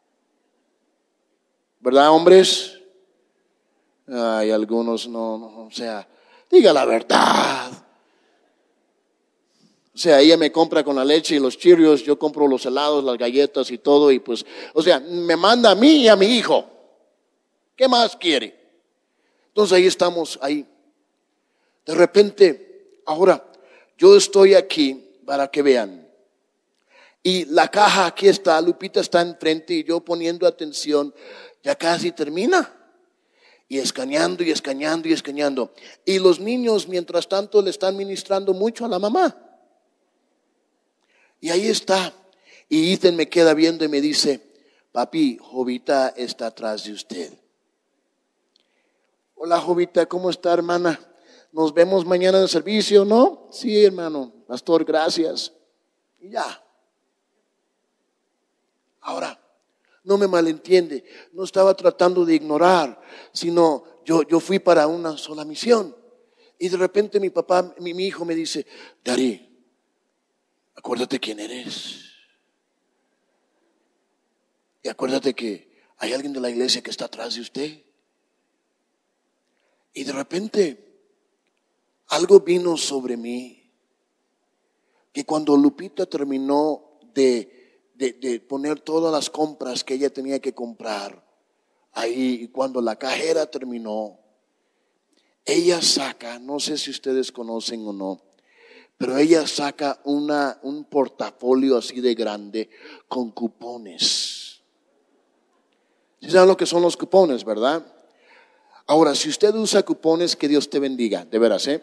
[1.80, 2.80] ¿Verdad, hombres?
[4.08, 6.08] Hay algunos no, no, o sea,
[6.50, 7.91] diga la verdad.
[9.94, 13.04] O sea, ella me compra con la leche y los chirios, yo compro los helados,
[13.04, 16.26] las galletas y todo, y pues, o sea, me manda a mí y a mi
[16.26, 16.64] hijo.
[17.76, 18.58] ¿Qué más quiere?
[19.48, 20.66] Entonces ahí estamos, ahí.
[21.84, 23.44] De repente, ahora,
[23.98, 24.94] yo estoy aquí
[25.26, 26.08] para que vean.
[27.22, 31.14] Y la caja aquí está, Lupita está enfrente y yo poniendo atención,
[31.62, 32.78] ya casi termina.
[33.68, 35.72] Y escaneando y escaneando y escaneando.
[36.04, 39.51] Y los niños, mientras tanto, le están ministrando mucho a la mamá.
[41.42, 42.14] Y ahí está.
[42.68, 44.40] Y Ethan me queda viendo y me dice,
[44.92, 47.32] papi, Jovita está atrás de usted.
[49.34, 51.00] Hola Jovita, ¿cómo está hermana?
[51.50, 53.48] Nos vemos mañana en el servicio, ¿no?
[53.50, 54.32] Sí, hermano.
[54.46, 55.52] Pastor, gracias.
[56.20, 56.64] Y ya.
[59.00, 59.36] Ahora,
[60.04, 61.04] no me malentiende.
[61.32, 63.02] No estaba tratando de ignorar,
[63.32, 65.96] sino yo, yo fui para una sola misión.
[66.56, 68.64] Y de repente mi papá, mi, mi hijo me dice,
[69.02, 69.51] Dari,
[70.82, 72.00] acuérdate quién eres.
[74.82, 77.84] Y acuérdate que hay alguien de la iglesia que está atrás de usted.
[79.94, 80.92] Y de repente
[82.08, 83.72] algo vino sobre mí
[85.12, 91.24] que cuando Lupita terminó de, de, poner todas las compras que ella tenía que comprar,
[91.92, 94.18] ahí, y cuando la cajera terminó,
[95.44, 98.31] ella saca, no sé si ustedes conocen o no,
[99.02, 102.70] pero ella saca una, un portafolio así de grande
[103.08, 104.62] con cupones.
[106.20, 107.84] ¿Sí saben lo que son los cupones, verdad?
[108.86, 111.82] Ahora, si usted usa cupones, que Dios te bendiga, de veras, ¿eh?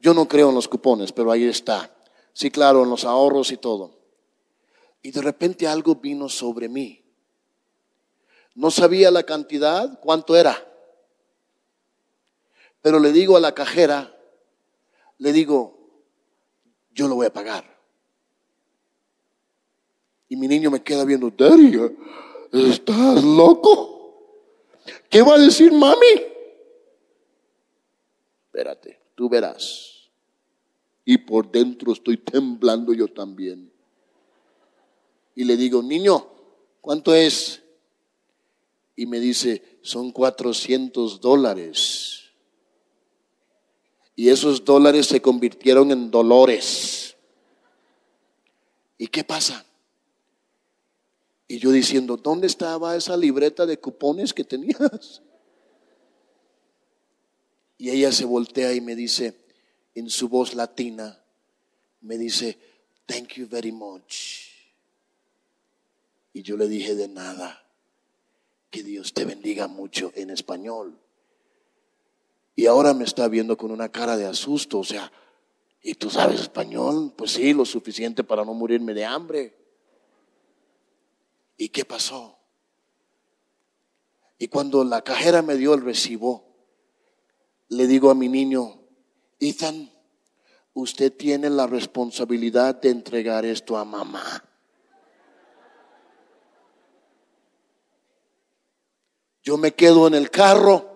[0.00, 1.92] Yo no creo en los cupones, pero ahí está.
[2.32, 3.98] Sí, claro, en los ahorros y todo.
[5.02, 7.04] Y de repente algo vino sobre mí.
[8.54, 10.72] No sabía la cantidad, cuánto era.
[12.80, 14.16] Pero le digo a la cajera,
[15.18, 15.81] le digo,
[16.94, 17.64] yo lo voy a pagar.
[20.28, 21.32] Y mi niño me queda viendo,
[22.52, 23.92] ¿estás loco?
[25.10, 26.22] ¿Qué va a decir mami?
[28.46, 30.10] Espérate, tú verás.
[31.04, 33.70] Y por dentro estoy temblando yo también.
[35.34, 36.26] Y le digo, niño,
[36.80, 37.62] ¿cuánto es?
[38.96, 42.21] Y me dice, son 400 dólares
[44.22, 47.16] y esos dólares se convirtieron en dolores.
[48.96, 49.66] ¿Y qué pasa?
[51.48, 55.22] Y yo diciendo, ¿dónde estaba esa libreta de cupones que tenías?
[57.78, 59.34] Y ella se voltea y me dice,
[59.96, 61.20] en su voz latina,
[62.00, 62.56] me dice,
[63.06, 64.50] thank you very much.
[66.32, 67.66] Y yo le dije de nada,
[68.70, 71.01] que Dios te bendiga mucho en español.
[72.54, 75.10] Y ahora me está viendo con una cara de asusto, o sea,
[75.82, 77.14] ¿y tú sabes español?
[77.16, 79.56] Pues sí, lo suficiente para no morirme de hambre.
[81.56, 82.38] ¿Y qué pasó?
[84.38, 86.44] Y cuando la cajera me dio el recibo,
[87.68, 88.80] le digo a mi niño,
[89.40, 89.90] Ethan,
[90.74, 94.44] usted tiene la responsabilidad de entregar esto a mamá.
[99.42, 100.91] Yo me quedo en el carro,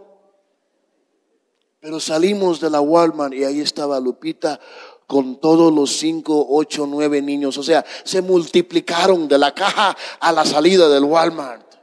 [1.81, 4.61] pero salimos de la Walmart y ahí estaba Lupita
[5.07, 7.57] con todos los cinco, ocho, nueve niños.
[7.59, 11.75] O sea, se multiplicaron de la caja a la salida del Walmart.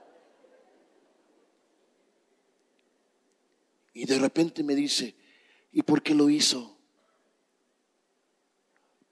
[3.93, 5.15] Y de repente me dice,
[5.71, 6.77] ¿y por qué lo hizo?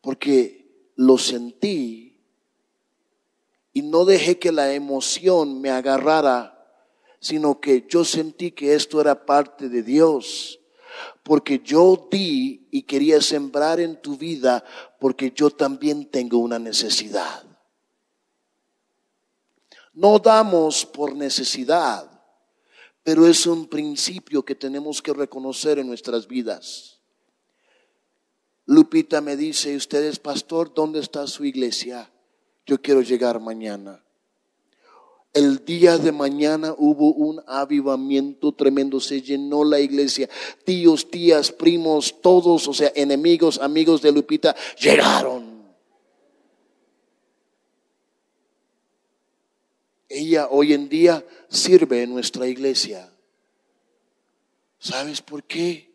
[0.01, 2.19] Porque lo sentí
[3.73, 6.57] y no dejé que la emoción me agarrara,
[7.19, 10.60] sino que yo sentí que esto era parte de Dios
[11.23, 14.63] porque yo di y quería sembrar en tu vida
[14.99, 17.43] porque yo también tengo una necesidad.
[19.93, 22.09] No damos por necesidad,
[23.03, 26.99] pero es un principio que tenemos que reconocer en nuestras vidas.
[28.65, 32.09] Lupita me dice, usted es pastor, ¿dónde está su iglesia?
[32.65, 34.03] Yo quiero llegar mañana.
[35.33, 40.29] El día de mañana hubo un avivamiento tremendo, se llenó la iglesia.
[40.65, 45.51] Tíos, tías, primos, todos, o sea, enemigos, amigos de Lupita, llegaron.
[50.09, 53.09] Ella hoy en día sirve en nuestra iglesia.
[54.79, 55.90] ¿Sabes por qué?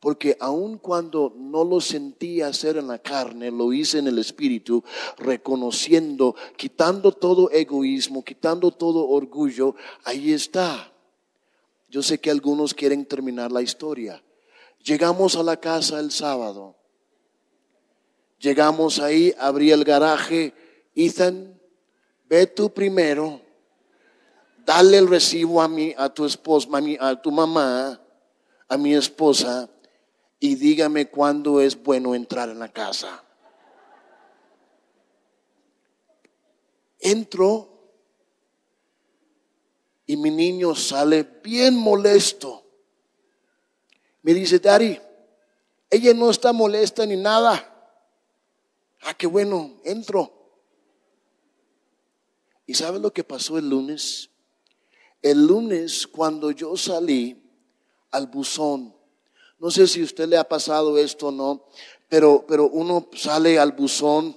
[0.00, 4.84] Porque aun cuando no lo sentí hacer en la carne, lo hice en el espíritu,
[5.16, 9.74] reconociendo, quitando todo egoísmo, quitando todo orgullo,
[10.04, 10.92] ahí está.
[11.88, 14.22] Yo sé que algunos quieren terminar la historia.
[14.84, 16.76] Llegamos a la casa el sábado.
[18.38, 20.54] Llegamos ahí, abrí el garaje.
[20.94, 21.60] Ethan,
[22.28, 23.40] ve tú primero.
[24.64, 26.68] Dale el recibo a mi, a tu esposa,
[27.00, 28.00] a tu mamá,
[28.68, 29.68] a mi esposa
[30.40, 33.24] y dígame cuándo es bueno entrar en la casa.
[37.00, 37.78] Entro
[40.06, 42.64] y mi niño sale bien molesto.
[44.22, 44.98] Me dice, Dari,
[45.90, 47.74] ella no está molesta ni nada.
[49.02, 50.32] Ah, qué bueno, entro.
[52.66, 54.30] ¿Y sabe lo que pasó el lunes?
[55.22, 57.42] El lunes cuando yo salí
[58.10, 58.97] al buzón,
[59.58, 61.64] no sé si a usted le ha pasado esto o no,
[62.08, 64.36] pero, pero uno sale al buzón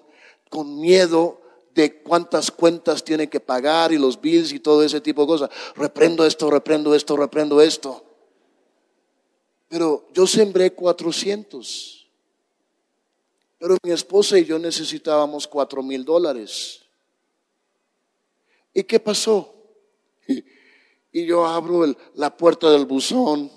[0.50, 1.42] con miedo
[1.74, 5.50] de cuántas cuentas tiene que pagar y los bills y todo ese tipo de cosas.
[5.76, 8.04] Reprendo esto, reprendo esto, reprendo esto.
[9.70, 12.10] Pero yo sembré 400.
[13.58, 16.82] Pero mi esposa y yo necesitábamos cuatro mil dólares.
[18.74, 19.54] ¿Y qué pasó?
[21.14, 23.52] Y, yo abro la puerta del buzón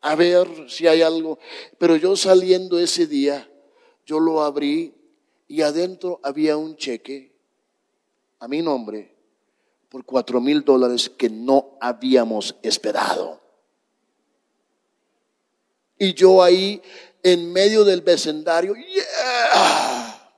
[0.00, 1.38] a ver si hay algo.
[1.78, 3.50] Pero yo saliendo ese día,
[4.06, 4.94] yo lo abrí
[5.48, 7.32] y adentro había un cheque
[8.38, 9.14] a mi nombre
[9.88, 13.40] por cuatro mil dólares que no habíamos esperado.
[15.98, 16.80] Y yo ahí
[17.22, 20.32] en medio del vecindario, yeah,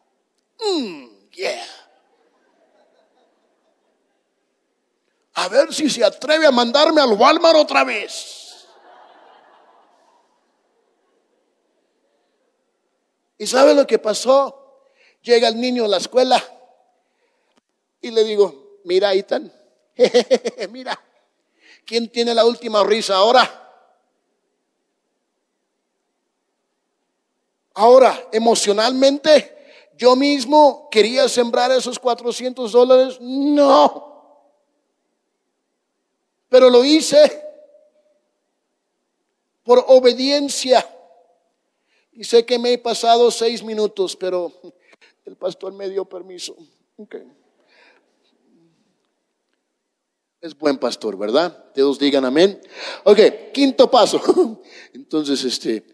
[0.58, 1.66] mm, yeah.
[5.34, 8.41] A ver si se atreve a mandarme al Walmart otra vez.
[13.42, 14.86] ¿Y sabe lo que pasó?
[15.20, 16.40] Llega el niño a la escuela
[18.00, 19.52] y le digo, mira, Ethan,
[20.70, 20.96] mira,
[21.84, 23.42] ¿quién tiene la última risa ahora?
[27.74, 33.18] Ahora, emocionalmente, yo mismo quería sembrar esos 400 dólares.
[33.20, 34.54] No.
[36.48, 37.44] Pero lo hice
[39.64, 40.86] por obediencia.
[42.12, 44.52] Y sé que me he pasado seis minutos, pero
[45.24, 46.56] el pastor me dio permiso.
[50.40, 51.72] Es buen pastor, ¿verdad?
[51.74, 52.60] Todos digan amén.
[53.04, 53.18] Ok,
[53.52, 54.20] quinto paso.
[54.92, 55.84] Entonces, este,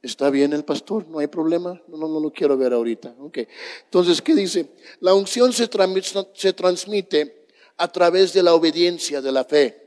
[0.00, 1.06] ¿está bien el pastor?
[1.08, 1.80] ¿No hay problema?
[1.88, 3.14] No, no, lo quiero ver ahorita.
[3.20, 3.38] Ok.
[3.84, 4.70] Entonces, ¿qué dice?
[5.00, 9.84] La unción se transmite a través de la obediencia, de la fe.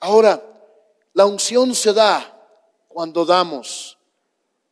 [0.00, 0.42] Ahora,
[1.12, 2.36] la unción se da
[2.88, 3.99] cuando damos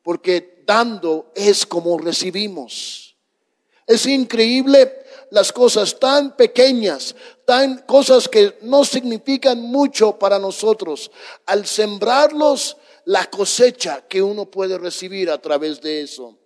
[0.08, 3.14] porque dando es como recibimos.
[3.86, 4.90] Es increíble
[5.30, 11.10] las cosas tan pequeñas, tan cosas que no significan mucho para nosotros.
[11.44, 16.38] Al sembrarlos, la cosecha que uno puede recibir a través de eso.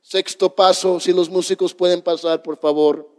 [0.00, 3.10] Sexto paso, si los músicos pueden pasar, por favor,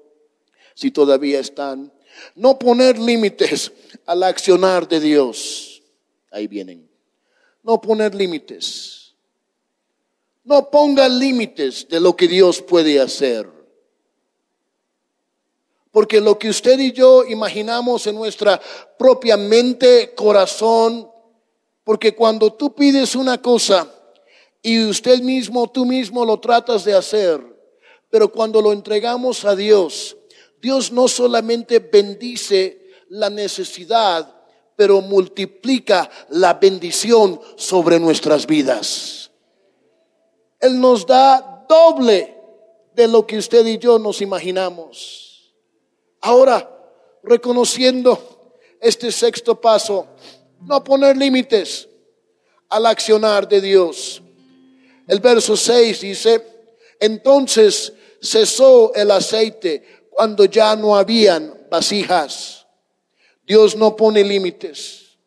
[0.75, 1.91] si todavía están.
[2.35, 3.73] No poner límites
[4.05, 5.83] al accionar de Dios.
[6.31, 6.89] Ahí vienen.
[7.63, 9.02] No poner límites.
[10.43, 13.49] No ponga límites de lo que Dios puede hacer.
[15.91, 18.59] Porque lo que usted y yo imaginamos en nuestra
[18.97, 21.09] propia mente, corazón,
[21.83, 23.87] porque cuando tú pides una cosa
[24.61, 27.41] y usted mismo, tú mismo lo tratas de hacer,
[28.09, 30.17] pero cuando lo entregamos a Dios,
[30.61, 34.33] Dios no solamente bendice la necesidad,
[34.75, 39.22] pero multiplica la bendición sobre nuestras vidas.
[40.63, 42.33] Él nos da doble
[42.95, 45.53] de lo que usted y yo nos imaginamos.
[46.21, 46.69] Ahora,
[47.21, 50.07] reconociendo este sexto paso,
[50.61, 51.89] no poner límites
[52.69, 54.21] al accionar de Dios.
[55.05, 56.41] El verso 6 dice,
[56.97, 57.91] entonces
[58.21, 62.65] cesó el aceite cuando ya no habían vasijas.
[63.45, 65.17] Dios no pone límites.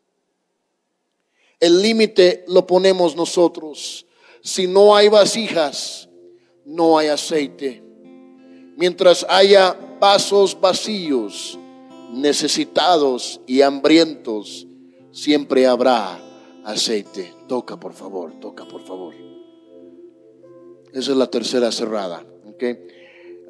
[1.61, 4.05] El límite lo ponemos nosotros.
[4.47, 6.09] Si no hay vasijas,
[6.64, 7.82] no hay aceite.
[8.76, 11.59] Mientras haya vasos vacíos,
[12.12, 14.68] necesitados y hambrientos,
[15.11, 16.20] siempre habrá
[16.64, 17.34] aceite.
[17.49, 19.14] Toca, por favor, toca, por favor.
[20.92, 22.24] Esa es la tercera cerrada.
[22.49, 22.78] ¿okay?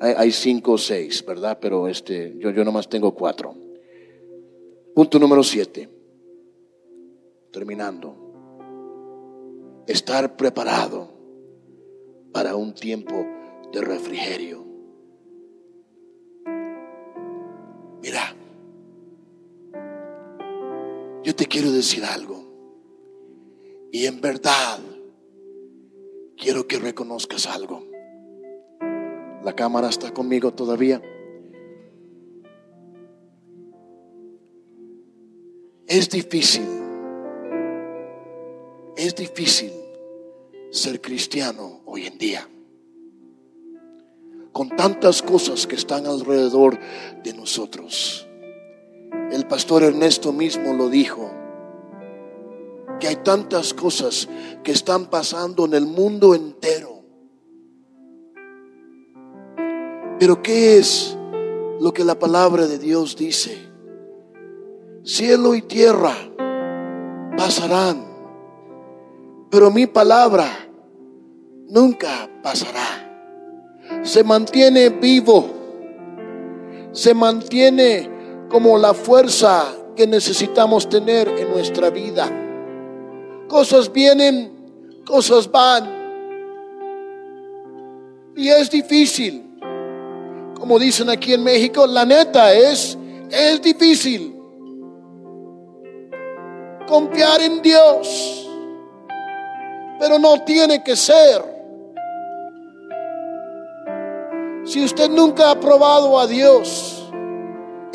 [0.00, 1.58] Hay, cinco o seis, ¿verdad?
[1.60, 3.54] Pero este, yo, yo nomás tengo cuatro.
[4.94, 5.90] Punto número siete.
[7.52, 8.25] Terminando.
[9.86, 11.12] Estar preparado
[12.32, 13.26] para un tiempo
[13.72, 14.64] de refrigerio.
[18.02, 18.36] Mira,
[21.22, 22.44] yo te quiero decir algo.
[23.92, 24.78] Y en verdad,
[26.36, 27.84] quiero que reconozcas algo.
[29.42, 31.00] La cámara está conmigo todavía.
[35.86, 36.75] Es difícil,
[39.06, 39.72] es difícil
[40.70, 42.48] ser cristiano hoy en día.
[44.52, 46.78] Con tantas cosas que están alrededor
[47.22, 48.26] de nosotros.
[49.30, 51.30] El pastor Ernesto mismo lo dijo,
[52.98, 54.28] que hay tantas cosas
[54.62, 57.02] que están pasando en el mundo entero.
[60.18, 61.16] Pero ¿qué es
[61.80, 63.58] lo que la palabra de Dios dice?
[65.04, 66.14] Cielo y tierra
[67.36, 68.05] pasarán,
[69.50, 70.46] pero mi palabra
[71.68, 74.02] nunca pasará.
[74.02, 75.48] Se mantiene vivo,
[76.92, 78.10] se mantiene
[78.48, 82.30] como la fuerza que necesitamos tener en nuestra vida.
[83.48, 84.52] Cosas vienen,
[85.04, 85.96] cosas van.
[88.36, 89.42] Y es difícil.
[90.58, 92.98] Como dicen aquí en México, la neta es,
[93.30, 94.34] es difícil.
[96.86, 98.48] Confiar en Dios.
[99.98, 101.42] Pero no tiene que ser.
[104.64, 106.96] Si usted nunca ha probado a Dios,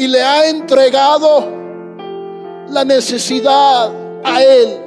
[0.02, 1.48] y le ha entregado
[2.70, 3.92] la necesidad
[4.24, 4.80] a Él.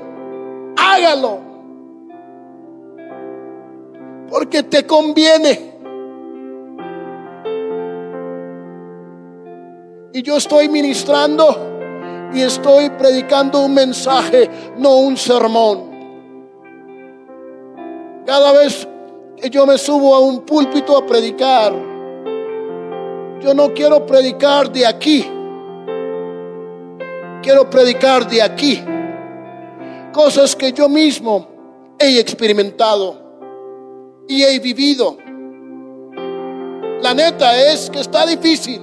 [0.76, 1.38] Hágalo.
[4.28, 5.72] Porque te conviene.
[10.12, 15.93] Y yo estoy ministrando y estoy predicando un mensaje, no un sermón.
[18.26, 18.88] Cada vez
[19.36, 21.72] que yo me subo a un púlpito a predicar,
[23.40, 25.30] yo no quiero predicar de aquí.
[27.42, 28.82] Quiero predicar de aquí.
[30.12, 31.48] Cosas que yo mismo
[31.98, 33.20] he experimentado
[34.26, 35.18] y he vivido.
[37.02, 38.80] La neta es que está difícil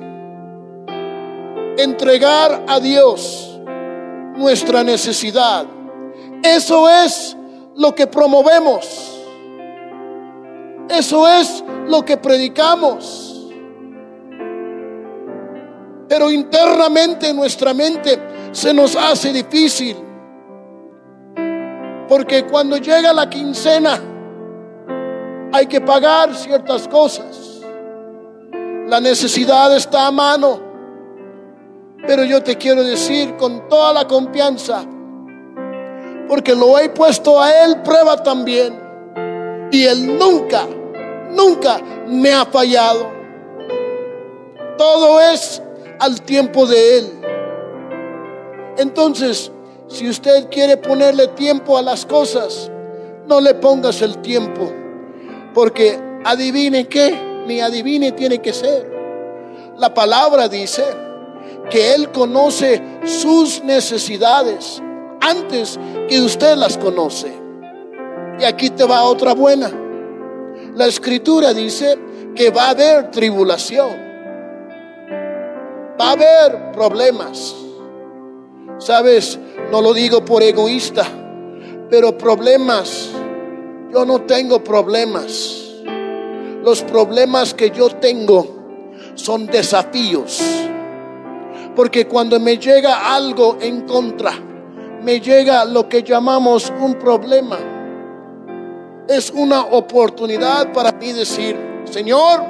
[1.78, 3.60] entregar a Dios
[4.36, 5.66] nuestra necesidad.
[6.44, 7.36] Eso es
[7.76, 9.11] lo que promovemos.
[10.92, 13.50] Eso es lo que predicamos.
[16.10, 18.20] Pero internamente en nuestra mente
[18.52, 19.96] se nos hace difícil.
[22.10, 23.98] Porque cuando llega la quincena
[25.54, 27.62] hay que pagar ciertas cosas.
[28.88, 30.60] La necesidad está a mano.
[32.06, 34.84] Pero yo te quiero decir con toda la confianza,
[36.28, 38.78] porque lo he puesto a Él prueba también.
[39.72, 40.66] Y Él nunca,
[41.32, 43.12] nunca me ha fallado.
[44.78, 45.62] Todo es
[46.00, 47.22] al tiempo de Él.
[48.78, 49.52] Entonces,
[49.88, 52.72] si usted quiere ponerle tiempo a las cosas,
[53.28, 54.72] no le pongas el tiempo,
[55.54, 58.90] porque adivine qué, ni adivine tiene que ser.
[59.78, 60.84] La palabra dice
[61.70, 64.82] que Él conoce sus necesidades
[65.20, 67.32] antes que usted las conoce.
[68.40, 69.81] Y aquí te va otra buena.
[70.76, 71.98] La escritura dice
[72.34, 73.90] que va a haber tribulación.
[76.00, 77.54] Va a haber problemas.
[78.78, 79.38] Sabes,
[79.70, 81.06] no lo digo por egoísta,
[81.90, 83.10] pero problemas,
[83.94, 85.58] yo no tengo problemas.
[86.64, 88.62] Los problemas que yo tengo
[89.16, 90.42] son desafíos.
[91.76, 94.34] Porque cuando me llega algo en contra,
[95.04, 97.71] me llega lo que llamamos un problema.
[99.12, 102.46] Es una oportunidad para mí decir, Señor,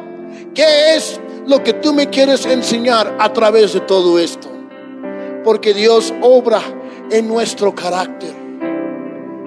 [0.54, 4.48] ¿qué es lo que tú me quieres enseñar a través de todo esto?
[5.44, 6.62] Porque Dios obra
[7.10, 8.36] en nuestro carácter.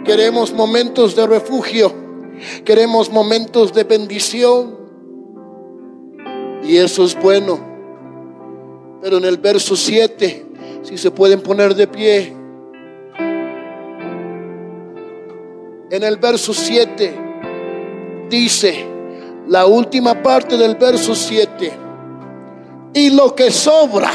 [0.04, 1.94] Queremos momentos de refugio,
[2.64, 4.76] queremos momentos de bendición.
[6.64, 7.60] Y eso es bueno.
[9.00, 10.46] Pero en el verso 7,
[10.82, 12.43] si se pueden poner de pie,
[15.94, 18.84] en el verso 7 dice,
[19.46, 21.72] la última parte del verso 7,
[22.94, 24.10] y lo que sobra,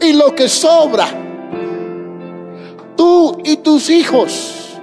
[0.00, 1.08] y lo que sobra,
[2.96, 4.78] tú y tus hijos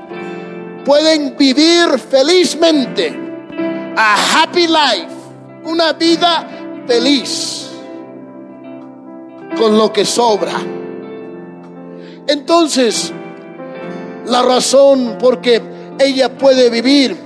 [0.84, 3.18] pueden vivir felizmente
[3.96, 5.16] a happy life,
[5.64, 7.70] una vida feliz
[9.58, 10.60] con lo que sobra.
[12.28, 13.14] Entonces,
[14.26, 15.62] la razón por que
[16.00, 17.18] ella puede vivir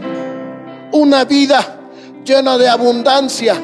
[0.91, 1.79] una vida
[2.23, 3.55] llena de abundancia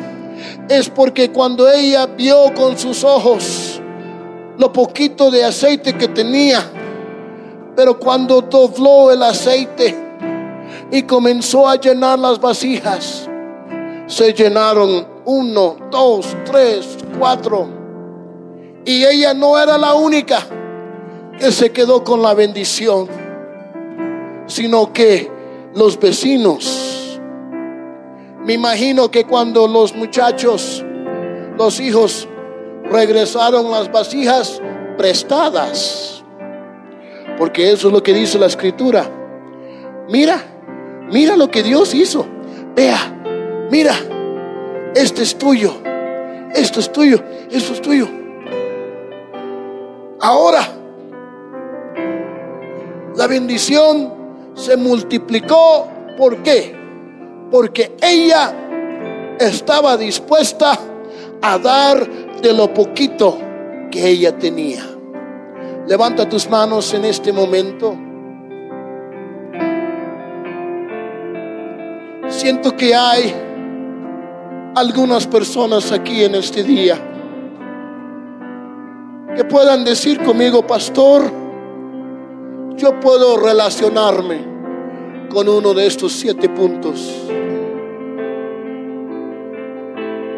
[0.70, 3.82] es porque cuando ella vio con sus ojos
[4.58, 6.62] lo poquito de aceite que tenía,
[7.76, 9.96] pero cuando dobló el aceite
[10.92, 13.28] y comenzó a llenar las vasijas,
[14.06, 17.68] se llenaron uno, dos, tres, cuatro.
[18.86, 20.40] Y ella no era la única
[21.40, 23.23] que se quedó con la bendición
[24.46, 25.32] sino que
[25.76, 27.20] los vecinos.
[28.46, 30.84] Me imagino que cuando los muchachos,
[31.58, 32.28] los hijos,
[32.92, 34.62] regresaron las vasijas
[34.98, 36.24] prestadas,
[37.38, 39.10] porque eso es lo que dice la escritura.
[40.10, 40.44] Mira,
[41.10, 42.26] mira lo que Dios hizo.
[42.76, 43.94] Vea, mira,
[44.96, 45.74] este es tuyo,
[46.54, 48.08] esto es tuyo, esto es tuyo.
[50.20, 50.62] Ahora,
[53.16, 54.23] la bendición
[54.54, 55.88] se multiplicó.
[56.18, 56.76] ¿Por qué?
[57.52, 58.54] Porque ella
[59.40, 60.78] estaba dispuesta
[61.42, 62.08] a dar
[62.42, 63.38] de lo poquito
[63.92, 64.84] que ella tenía.
[65.88, 67.98] Levanta tus manos en este momento.
[72.30, 73.34] Siento que hay
[74.76, 76.98] algunas personas aquí en este día
[79.36, 81.43] que puedan decir conmigo, pastor,
[82.78, 84.54] yo puedo relacionarme
[85.30, 87.10] con uno de estos siete puntos.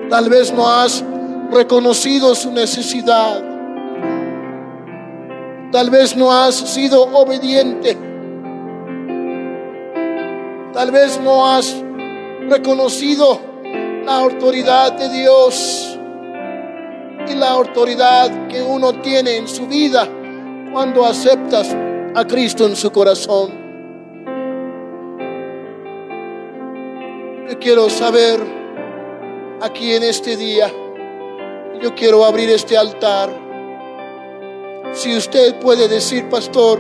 [0.10, 1.04] Tal vez no has
[1.52, 3.44] reconocido su necesidad.
[5.72, 7.98] Tal vez no has sido obediente.
[10.74, 11.76] Tal vez no has
[12.50, 13.40] reconocido
[14.06, 15.98] la autoridad de Dios
[17.28, 20.08] y la autoridad que uno tiene en su vida
[20.72, 21.76] cuando aceptas
[22.16, 23.52] a Cristo en su corazón.
[27.50, 28.40] Yo quiero saber
[29.62, 30.72] aquí en este día,
[31.82, 33.30] yo quiero abrir este altar.
[34.94, 36.80] Si usted puede decir, pastor,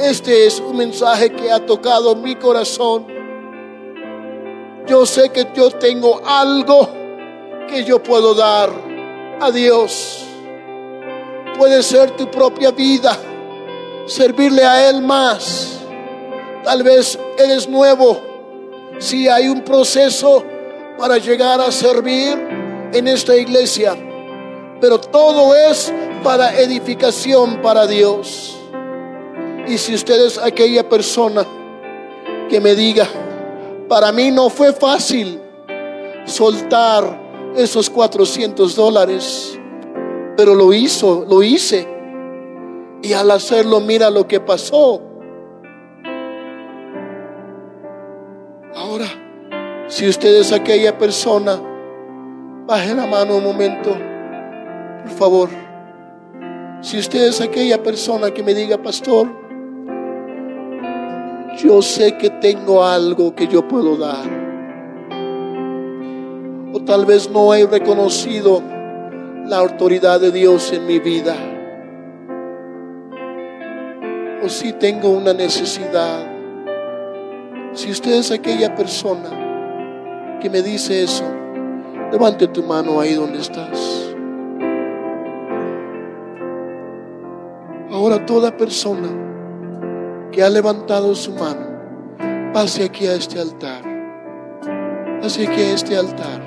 [0.00, 3.06] este es un mensaje que ha tocado mi corazón.
[4.86, 6.88] Yo sé que yo tengo algo
[7.68, 8.70] que yo puedo dar
[9.38, 10.24] a Dios.
[11.58, 13.18] Puede ser tu propia vida
[14.06, 15.78] servirle a Él más.
[16.62, 18.20] Tal vez eres nuevo.
[18.98, 20.44] Si hay un proceso
[20.98, 22.38] para llegar a servir
[22.92, 23.96] en esta iglesia,
[24.80, 25.92] pero todo es
[26.22, 28.56] para edificación para Dios.
[29.66, 31.46] Y si usted es aquella persona
[32.48, 33.08] que me diga,
[33.88, 35.40] para mí no fue fácil
[36.26, 39.58] soltar esos 400 dólares,
[40.36, 41.93] pero lo hizo, lo hice
[43.04, 45.02] y al hacerlo, mira lo que pasó.
[48.74, 49.04] Ahora,
[49.88, 51.60] si usted es aquella persona,
[52.66, 53.90] baje la mano un momento,
[55.02, 55.48] por favor.
[56.80, 59.28] Si usted es aquella persona que me diga, pastor,
[61.58, 64.24] yo sé que tengo algo que yo puedo dar.
[66.72, 68.62] O tal vez no he reconocido
[69.46, 71.53] la autoridad de Dios en mi vida.
[74.44, 76.30] O si tengo una necesidad.
[77.72, 81.24] Si usted es aquella persona que me dice eso,
[82.12, 84.14] levante tu mano ahí donde estás.
[87.90, 89.08] Ahora toda persona
[90.30, 93.82] que ha levantado su mano, pase aquí a este altar.
[95.22, 96.42] Pase aquí a este altar.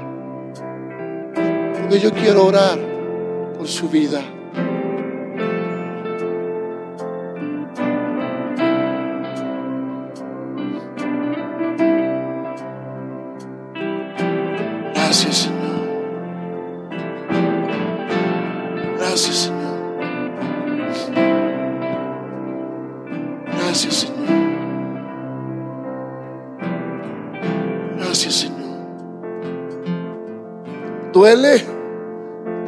[1.79, 2.77] Porque yo quiero orar
[3.57, 4.21] por su vida.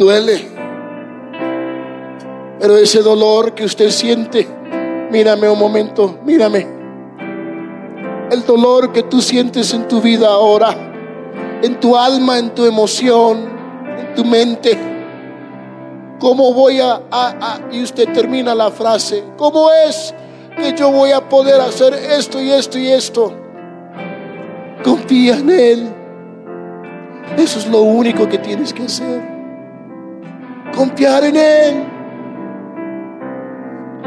[0.10, 0.48] Duele.
[2.60, 4.48] Pero ese dolor que usted siente,
[5.12, 6.68] mírame un momento, mírame.
[8.32, 10.90] El dolor que tú sientes en tu vida ahora
[11.62, 13.50] en tu alma, en tu emoción,
[13.98, 14.78] en tu mente.
[16.20, 17.02] ¿Cómo voy a,
[17.72, 20.14] y usted termina la frase, ¿cómo es
[20.58, 23.34] que yo voy a poder hacer esto y esto y esto?
[24.84, 25.90] Confía en Él.
[27.38, 29.39] Eso es lo único que tienes que hacer.
[30.80, 31.84] Confiar en Él.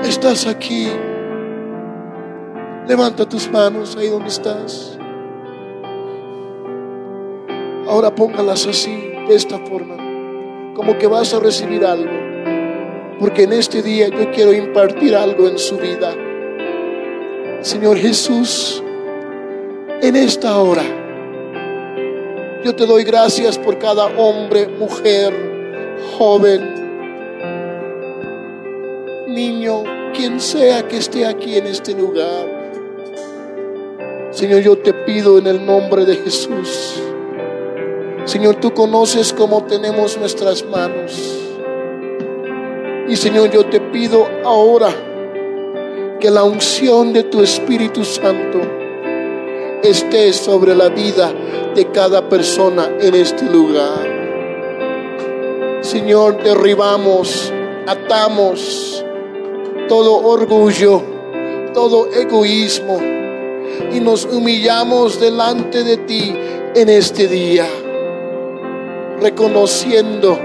[0.03, 0.89] Estás aquí.
[2.89, 4.99] Levanta tus manos ahí donde estás.
[7.87, 9.99] Ahora póngalas así, de esta forma,
[10.75, 12.11] como que vas a recibir algo.
[13.20, 16.14] Porque en este día yo quiero impartir algo en su vida.
[17.61, 18.83] Señor Jesús,
[20.01, 20.85] en esta hora,
[22.64, 25.51] yo te doy gracias por cada hombre, mujer,
[26.18, 26.74] joven,
[29.28, 29.84] niño,
[30.14, 32.62] quien sea que esté aquí en este lugar.
[34.30, 37.03] Señor, yo te pido en el nombre de Jesús
[38.24, 41.12] Señor, tú conoces cómo tenemos nuestras manos.
[43.09, 44.88] Y Señor, yo te pido ahora
[46.20, 48.61] que la unción de tu Espíritu Santo
[49.82, 51.32] esté sobre la vida
[51.74, 54.11] de cada persona en este lugar.
[55.93, 57.53] Señor, derribamos,
[57.86, 59.05] atamos
[59.90, 61.03] todo orgullo,
[61.74, 62.99] todo egoísmo
[63.93, 66.34] y nos humillamos delante de ti
[66.74, 67.66] en este día
[69.20, 70.38] reconociendo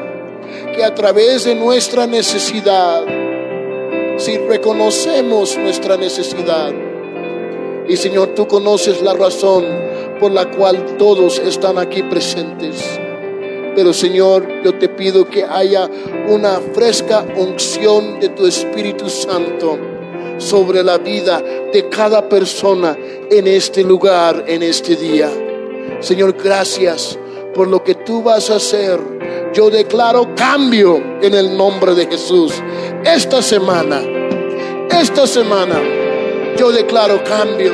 [0.76, 3.06] que a través de nuestra necesidad,
[4.18, 6.74] si reconocemos nuestra necesidad,
[7.88, 9.64] y Señor, tú conoces la razón
[10.20, 13.00] por la cual todos están aquí presentes.
[13.78, 15.88] Pero Señor, yo te pido que haya
[16.30, 19.78] una fresca unción de tu Espíritu Santo
[20.40, 22.98] sobre la vida de cada persona
[23.30, 25.30] en este lugar, en este día.
[26.00, 27.20] Señor, gracias
[27.54, 29.00] por lo que tú vas a hacer.
[29.54, 32.56] Yo declaro cambio en el nombre de Jesús.
[33.04, 34.02] Esta semana,
[34.90, 35.80] esta semana,
[36.58, 37.74] yo declaro cambio.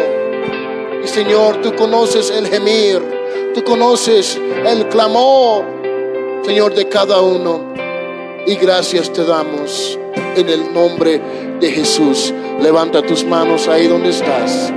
[1.01, 3.01] Y Señor, tú conoces el gemir,
[3.55, 5.82] tú conoces el clamor,
[6.45, 7.73] Señor, de cada uno.
[8.45, 9.97] Y gracias te damos
[10.35, 11.21] en el nombre
[11.59, 12.33] de Jesús.
[12.61, 14.73] Levanta tus manos ahí donde estás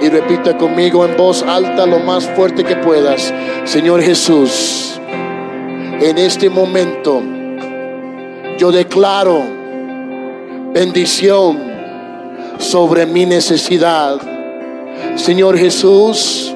[0.00, 3.32] y repita conmigo en voz alta lo más fuerte que puedas.
[3.64, 4.98] Señor Jesús,
[6.00, 7.22] en este momento
[8.56, 9.42] yo declaro
[10.72, 11.58] bendición
[12.58, 14.18] sobre mi necesidad.
[15.16, 16.54] Señor Jesús,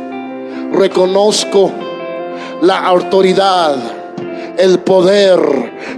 [0.73, 1.71] reconozco
[2.63, 3.77] la autoridad,
[4.59, 5.41] el poder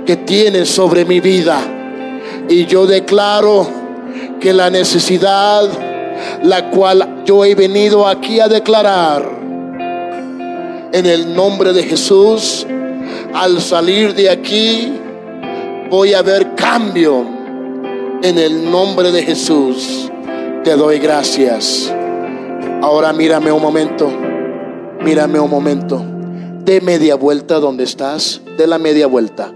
[0.04, 1.59] que tienes sobre mi vida.
[2.48, 3.68] Y yo declaro
[4.40, 5.68] que la necesidad
[6.42, 9.24] la cual yo he venido aquí a declarar.
[10.92, 12.66] En el nombre de Jesús,
[13.34, 14.92] al salir de aquí,
[15.90, 17.24] voy a ver cambio.
[18.22, 20.11] En el nombre de Jesús,
[20.64, 21.92] te doy gracias.
[22.82, 24.11] Ahora mírame un momento,
[25.02, 26.15] mírame un momento.
[26.66, 29.52] De media vuelta donde estás, de la media vuelta.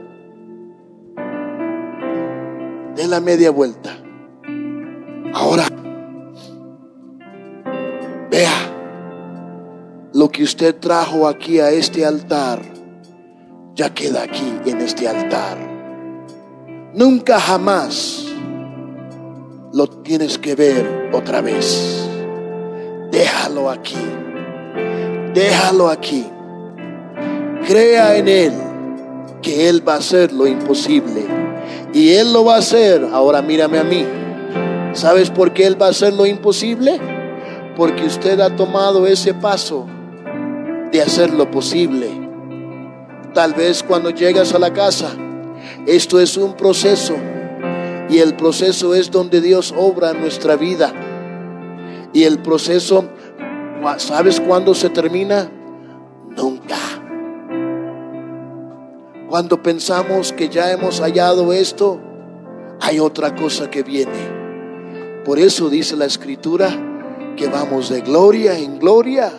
[2.94, 3.96] De la media vuelta.
[5.34, 5.64] Ahora
[8.30, 12.62] Vea, lo que usted trajo aquí a este altar,
[13.74, 15.58] ya queda aquí en este altar.
[16.94, 18.24] Nunca jamás
[19.72, 22.08] lo tienes que ver otra vez.
[23.10, 23.98] Déjalo aquí.
[25.34, 26.24] Déjalo aquí.
[27.66, 28.52] Crea en Él.
[29.42, 31.24] que Él va a hacer lo imposible.
[31.94, 33.06] Y Él lo va a hacer.
[33.12, 34.06] Ahora mírame a mí.
[34.92, 37.00] ¿Sabes por qué Él va a hacer lo imposible?
[37.76, 39.86] Porque usted ha tomado ese paso
[40.92, 42.08] de hacer lo posible.
[43.32, 45.10] Tal vez cuando llegas a la casa,
[45.86, 47.14] esto es un proceso.
[48.08, 50.92] Y el proceso es donde Dios obra nuestra vida.
[52.12, 53.04] Y el proceso,
[53.98, 55.48] ¿sabes cuándo se termina?
[56.36, 56.99] Nunca.
[59.30, 62.00] Cuando pensamos que ya hemos hallado esto,
[62.80, 65.22] hay otra cosa que viene.
[65.24, 66.68] Por eso dice la escritura
[67.36, 69.30] que vamos de gloria en gloria,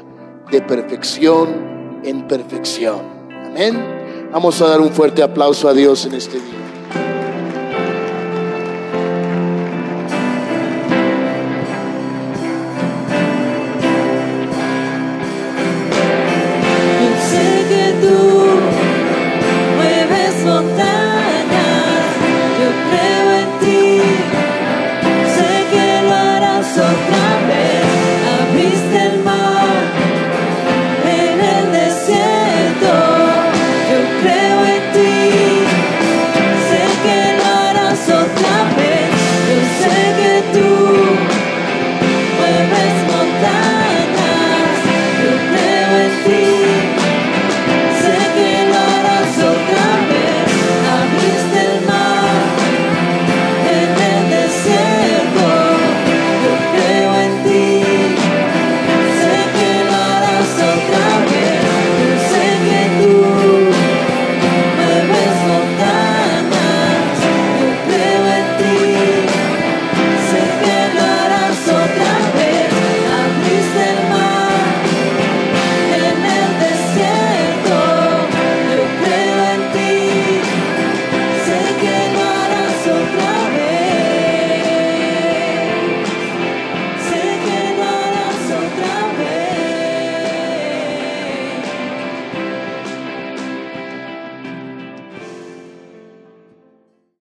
[0.50, 3.02] de perfección en perfección.
[3.46, 4.30] Amén.
[4.32, 6.62] Vamos a dar un fuerte aplauso a Dios en este día.
[18.02, 18.30] so